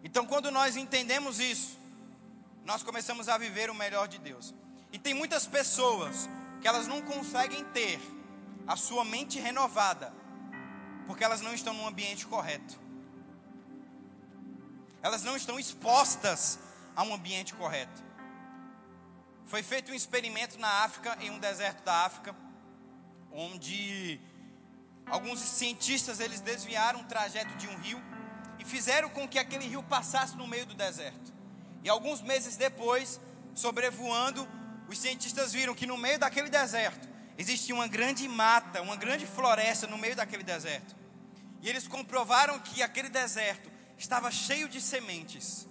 [0.04, 1.78] Então, quando nós entendemos isso,
[2.64, 4.54] nós começamos a viver o melhor de Deus.
[4.92, 6.28] E tem muitas pessoas
[6.60, 8.00] que elas não conseguem ter
[8.66, 10.12] a sua mente renovada,
[11.06, 12.78] porque elas não estão no ambiente correto.
[15.02, 16.58] Elas não estão expostas
[16.94, 18.02] a um ambiente correto.
[19.52, 22.34] Foi feito um experimento na África, em um deserto da África,
[23.30, 24.18] onde
[25.04, 28.02] alguns cientistas eles desviaram o trajeto de um rio
[28.58, 31.34] e fizeram com que aquele rio passasse no meio do deserto.
[31.84, 33.20] E alguns meses depois,
[33.54, 34.48] sobrevoando,
[34.88, 39.86] os cientistas viram que no meio daquele deserto existia uma grande mata, uma grande floresta
[39.86, 40.96] no meio daquele deserto.
[41.60, 45.68] E eles comprovaram que aquele deserto estava cheio de sementes.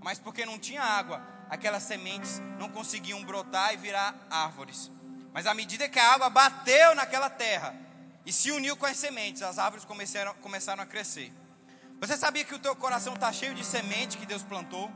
[0.00, 4.90] Mas porque não tinha água, aquelas sementes não conseguiam brotar e virar árvores.
[5.34, 7.76] Mas à medida que a água bateu naquela terra
[8.24, 11.30] e se uniu com as sementes, as árvores começaram, começaram a crescer.
[12.00, 14.90] Você sabia que o teu coração está cheio de semente que Deus plantou?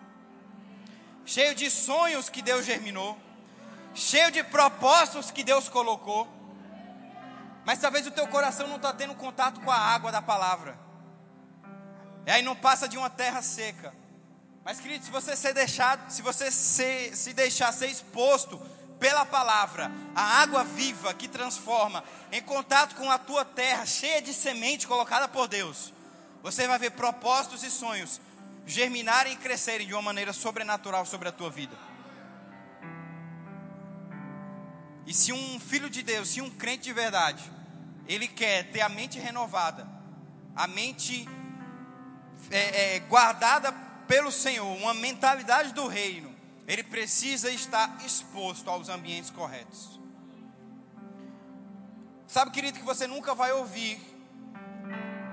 [1.26, 3.18] Cheio de sonhos que Deus germinou?
[3.94, 6.26] Cheio de propósitos que Deus colocou?
[7.66, 10.78] Mas talvez o teu coração não está tendo contato com a água da palavra.
[12.24, 14.05] E aí não passa de uma terra seca.
[14.66, 18.60] Mas, querido, se você ser deixado, se você se, se deixar ser exposto
[18.98, 22.02] pela palavra, a água viva que transforma,
[22.32, 25.92] em contato com a tua terra cheia de semente colocada por Deus,
[26.42, 28.20] você vai ver propósitos e sonhos
[28.66, 31.76] germinarem e crescerem de uma maneira sobrenatural sobre a tua vida.
[35.06, 37.52] E se um filho de Deus, se um crente de verdade,
[38.08, 39.86] ele quer ter a mente renovada,
[40.56, 41.28] a mente
[42.50, 46.34] é, é, guardada pelo Senhor, uma mentalidade do reino,
[46.66, 50.00] ele precisa estar exposto aos ambientes corretos.
[52.26, 54.00] Sabe, querido, que você nunca vai ouvir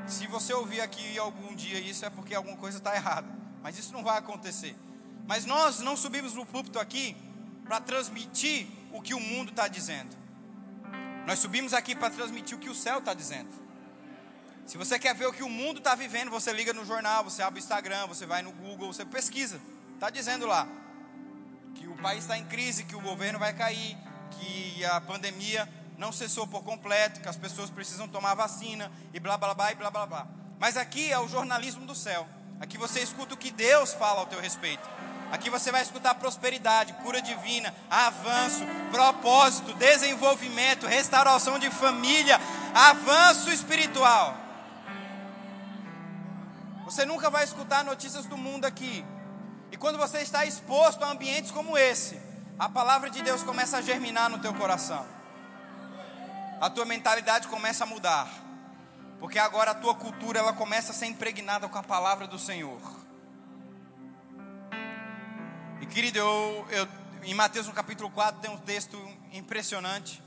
[0.06, 3.28] Se você ouvir aqui algum dia isso, é porque alguma coisa está errada.
[3.62, 4.76] Mas isso não vai acontecer.
[5.26, 7.16] Mas nós não subimos no púlpito aqui
[7.64, 10.14] para transmitir o que o mundo está dizendo.
[11.26, 13.63] Nós subimos aqui para transmitir o que o céu está dizendo.
[14.66, 17.42] Se você quer ver o que o mundo está vivendo, você liga no jornal, você
[17.42, 19.60] abre o Instagram, você vai no Google, você pesquisa.
[19.94, 20.68] Está dizendo lá
[21.76, 23.98] que o país está em crise, que o governo vai cair,
[24.32, 29.38] que a pandemia não cessou por completo, que as pessoas precisam tomar vacina e blá
[29.38, 30.28] blá blá e blá blá blá.
[30.60, 32.28] Mas aqui é o jornalismo do céu.
[32.60, 34.88] Aqui você escuta o que Deus fala ao teu respeito.
[35.32, 42.40] Aqui você vai escutar prosperidade, cura divina, avanço, propósito, desenvolvimento, restauração de família,
[42.74, 44.43] avanço espiritual.
[46.86, 49.06] Você nunca vai escutar notícias do mundo aqui.
[49.72, 52.20] E quando você está exposto a ambientes como esse,
[52.60, 55.06] a palavra de Deus começa a germinar no teu coração.
[56.60, 58.28] A tua mentalidade começa a mudar.
[59.20, 62.82] Porque agora a tua cultura ela começa a ser impregnada com a palavra do Senhor.
[65.82, 66.88] E querido, eu, eu,
[67.24, 68.98] em Mateus no capítulo 4 tem um texto
[69.32, 70.22] impressionante.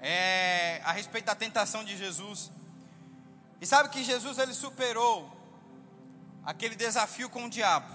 [0.00, 2.50] É, a respeito da tentação de Jesus.
[3.60, 5.39] E sabe que Jesus ele superou
[6.44, 7.94] aquele desafio com o diabo.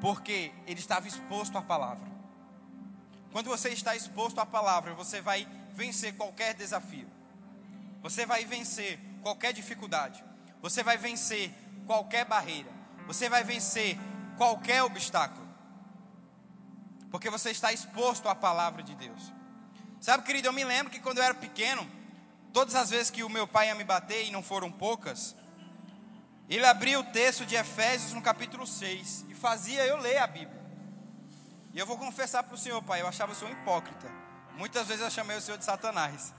[0.00, 2.12] Porque ele estava exposto à palavra.
[3.32, 7.08] Quando você está exposto à palavra, você vai vencer qualquer desafio.
[8.02, 10.22] Você vai vencer qualquer dificuldade.
[10.60, 11.52] Você vai vencer
[11.86, 12.70] qualquer barreira.
[13.06, 13.98] Você vai vencer
[14.36, 15.44] qualquer obstáculo.
[17.10, 19.32] Porque você está exposto à palavra de Deus.
[20.00, 21.88] Sabe, querido, eu me lembro que quando eu era pequeno,
[22.52, 25.34] todas as vezes que o meu pai ia me bater, e não foram poucas,
[26.48, 30.62] ele abria o texto de Efésios no capítulo 6 e fazia eu ler a Bíblia.
[31.72, 34.06] E eu vou confessar para o senhor, pai, eu achava o senhor hipócrita.
[34.56, 36.32] Muitas vezes eu chamei o senhor de Satanás.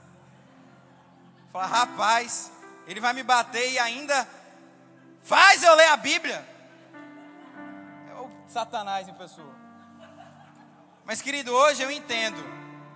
[1.52, 2.52] Falar, rapaz,
[2.88, 4.28] ele vai me bater e ainda
[5.24, 6.48] faz eu ler a Bíblia.
[8.10, 9.54] É o Satanás em pessoa.
[11.04, 12.42] Mas, querido, hoje eu entendo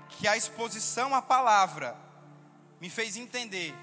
[0.10, 1.96] que a exposição à palavra
[2.80, 3.76] me fez entender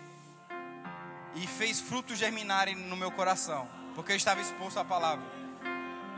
[1.37, 5.25] e fez frutos germinarem no meu coração, porque eu estava exposto à palavra.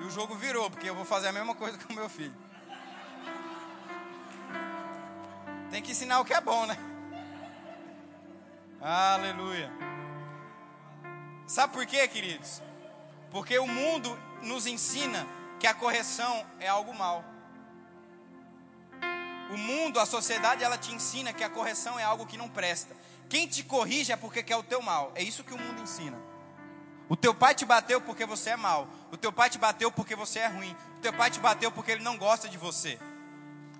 [0.00, 2.34] E o jogo virou, porque eu vou fazer a mesma coisa com o meu filho.
[5.70, 6.78] Tem que ensinar o que é bom, né?
[8.80, 9.70] Aleluia.
[11.48, 12.62] Sabe por quê, queridos?
[13.30, 15.26] Porque o mundo nos ensina
[15.58, 17.24] que a correção é algo mal.
[19.50, 22.94] O mundo, a sociedade, ela te ensina que a correção é algo que não presta.
[23.28, 25.12] Quem te corrige é porque quer o teu mal.
[25.14, 26.18] É isso que o mundo ensina.
[27.08, 28.88] O teu pai te bateu porque você é mal.
[29.10, 30.74] O teu pai te bateu porque você é ruim.
[30.98, 32.98] O teu pai te bateu porque ele não gosta de você.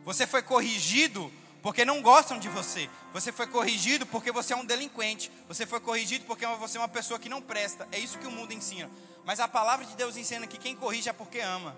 [0.05, 1.31] Você foi corrigido
[1.63, 2.89] porque não gostam de você.
[3.13, 5.31] Você foi corrigido porque você é um delinquente.
[5.47, 7.87] Você foi corrigido porque você é uma pessoa que não presta.
[7.93, 8.91] É isso que o mundo ensina.
[9.25, 11.77] Mas a palavra de Deus ensina que quem corrige é porque ama.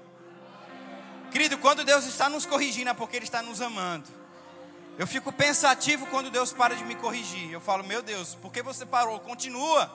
[1.32, 4.19] Querido, quando Deus está nos corrigindo é porque Ele está nos amando.
[5.00, 7.50] Eu fico pensativo quando Deus para de me corrigir.
[7.50, 9.18] Eu falo, meu Deus, por que você parou?
[9.18, 9.90] Continua.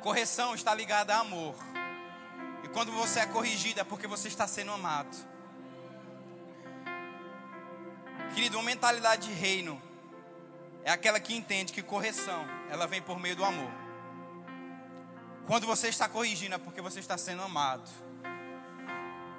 [0.00, 1.54] Correção está ligada a amor.
[2.64, 5.14] E quando você é corrigido é porque você está sendo amado.
[8.34, 9.82] Querido, uma mentalidade de reino
[10.82, 13.70] é aquela que entende que correção, ela vem por meio do amor.
[15.46, 17.90] Quando você está corrigindo é porque você está sendo amado.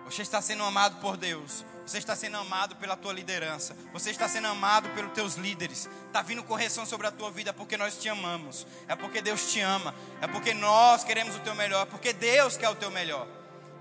[0.06, 1.66] Você está sendo amado por Deus.
[1.86, 3.76] Você está sendo amado pela tua liderança.
[3.91, 5.89] Você está sendo amado pelos teus líderes.
[6.08, 8.66] Está vindo correção sobre a tua vida porque nós te amamos.
[8.88, 9.93] É porque Deus te ama.
[10.22, 11.84] É porque nós queremos o teu melhor.
[11.84, 13.28] É porque Deus quer o teu melhor.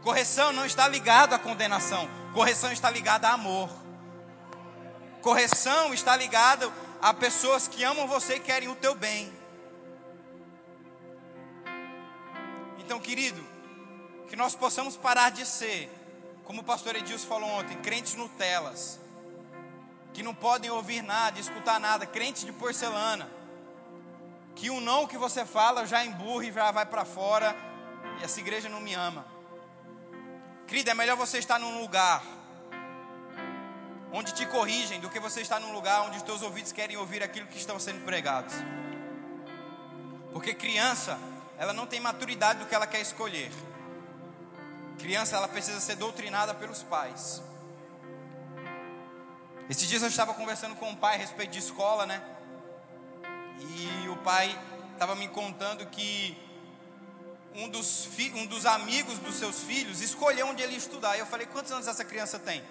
[0.02, 2.08] Correção não está ligada à condenação.
[2.34, 3.70] Correção está ligada a amor.
[5.20, 6.70] Correção está ligada
[7.00, 9.32] a pessoas que amam você e querem o teu bem.
[12.78, 13.40] Então, querido,
[14.28, 15.88] que nós possamos parar de ser
[16.52, 19.00] como o pastor Edilson falou ontem, crentes Nutelas,
[20.12, 23.26] que não podem ouvir nada, escutar nada, crentes de porcelana,
[24.54, 27.56] que o não que você fala já emburra e já vai para fora,
[28.20, 29.24] e essa igreja não me ama.
[30.66, 32.22] Querida, é melhor você estar num lugar
[34.12, 37.22] onde te corrigem do que você estar num lugar onde os teus ouvidos querem ouvir
[37.22, 38.52] aquilo que estão sendo pregados.
[40.34, 41.18] Porque criança,
[41.56, 43.50] ela não tem maturidade do que ela quer escolher.
[45.02, 47.42] Criança, ela precisa ser doutrinada pelos pais.
[49.68, 52.22] Esses dias eu estava conversando com o pai a respeito de escola, né?
[53.58, 54.56] E o pai
[54.92, 56.38] estava me contando que
[57.52, 61.16] um dos, um dos amigos dos seus filhos escolheu onde ele ia estudar.
[61.16, 62.62] E eu falei, quantos anos essa criança tem?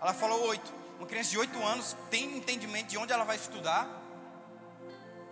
[0.00, 0.72] Ela falou, oito.
[0.98, 3.86] Uma criança de oito anos tem entendimento de onde ela vai estudar?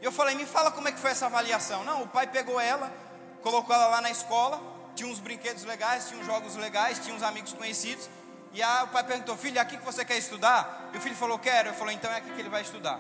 [0.02, 1.84] E eu falei: Me fala como é que foi essa avaliação.
[1.84, 2.92] Não, o pai pegou ela,
[3.40, 4.60] colocou ela lá na escola,
[4.94, 8.08] tinha uns brinquedos legais, tinha uns jogos legais, tinha uns amigos conhecidos.
[8.52, 10.90] E aí o pai perguntou: Filho, é aqui que você quer estudar?
[10.92, 11.70] E o filho falou: Quero.
[11.70, 12.98] Eu falei: Então é aqui que ele vai estudar.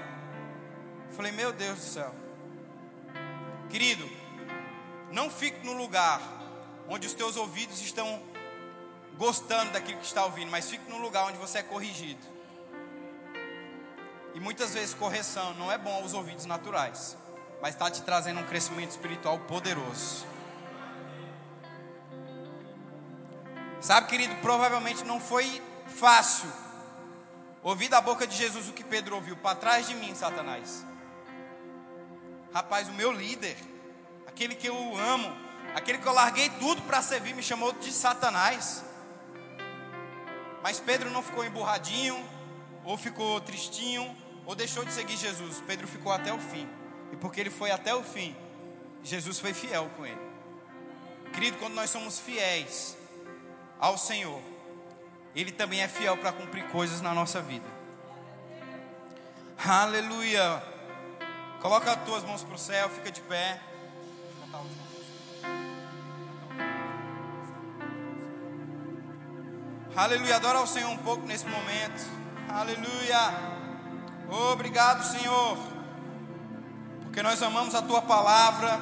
[1.08, 2.14] Eu falei: Meu Deus do céu.
[3.68, 4.08] Querido,
[5.10, 6.20] não fique no lugar
[6.88, 8.22] onde os teus ouvidos estão
[9.16, 12.20] gostando daquilo que está ouvindo, mas fique no lugar onde você é corrigido.
[14.34, 17.16] E muitas vezes correção não é bom aos ouvidos naturais,
[17.60, 20.26] mas está te trazendo um crescimento espiritual poderoso.
[23.82, 26.48] Sabe, querido, provavelmente não foi fácil
[27.64, 30.86] ouvir da boca de Jesus o que Pedro ouviu: para trás de mim, Satanás.
[32.54, 33.56] Rapaz, o meu líder,
[34.24, 35.36] aquele que eu amo,
[35.74, 38.84] aquele que eu larguei tudo para servir, me chamou de Satanás.
[40.62, 42.24] Mas Pedro não ficou emburradinho,
[42.84, 44.16] ou ficou tristinho,
[44.46, 45.60] ou deixou de seguir Jesus.
[45.66, 46.68] Pedro ficou até o fim.
[47.10, 48.36] E porque ele foi até o fim,
[49.02, 50.30] Jesus foi fiel com ele.
[51.32, 53.01] Querido, quando nós somos fiéis
[53.82, 54.40] ao Senhor,
[55.34, 57.66] Ele também é fiel para cumprir coisas na nossa vida.
[59.58, 60.62] Aleluia.
[61.60, 63.60] Coloca as tuas mãos para o céu, fica de pé.
[69.96, 72.08] Aleluia, adora ao Senhor um pouco nesse momento.
[72.48, 73.18] Aleluia.
[74.52, 75.58] Obrigado, Senhor.
[77.02, 78.80] Porque nós amamos a tua palavra.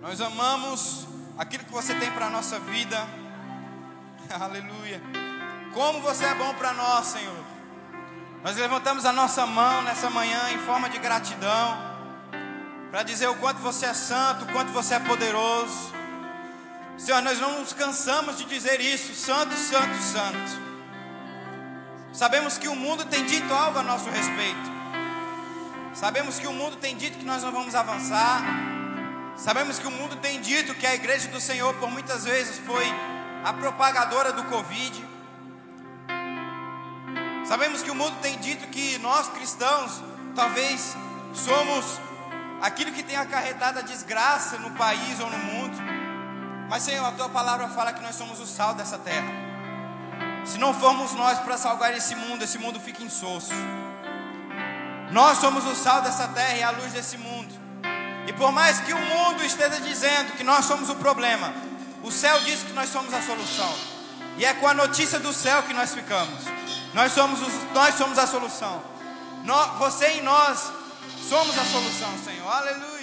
[0.00, 3.23] Nós amamos aquilo que você tem para a nossa vida.
[4.40, 5.00] Aleluia.
[5.72, 7.44] Como você é bom para nós, Senhor.
[8.42, 11.94] Nós levantamos a nossa mão nessa manhã em forma de gratidão.
[12.90, 15.92] Para dizer o quanto você é santo, o quanto você é poderoso.
[16.96, 20.64] Senhor, nós não nos cansamos de dizer isso, santo, santo, santo.
[22.12, 24.72] Sabemos que o mundo tem dito algo a nosso respeito.
[25.92, 28.42] Sabemos que o mundo tem dito que nós não vamos avançar.
[29.36, 32.84] Sabemos que o mundo tem dito que a igreja do Senhor por muitas vezes foi
[33.44, 35.06] a propagadora do Covid.
[37.44, 40.02] Sabemos que o mundo tem dito que nós cristãos
[40.34, 40.96] talvez
[41.34, 42.00] somos
[42.62, 45.76] aquilo que tem acarretado a desgraça no país ou no mundo.
[46.70, 49.30] Mas, Senhor, a tua palavra fala que nós somos o sal dessa terra.
[50.46, 53.52] Se não formos nós para salvar esse mundo, esse mundo fica insosso.
[55.10, 57.52] Nós somos o sal dessa terra e a luz desse mundo.
[58.26, 61.52] E por mais que o mundo esteja dizendo que nós somos o problema,
[62.04, 63.74] o céu diz que nós somos a solução.
[64.36, 66.44] E é com a notícia do céu que nós ficamos.
[66.92, 68.82] Nós somos, os, nós somos a solução.
[69.78, 70.70] Você e nós
[71.28, 72.46] somos a solução, Senhor.
[72.46, 72.93] Aleluia.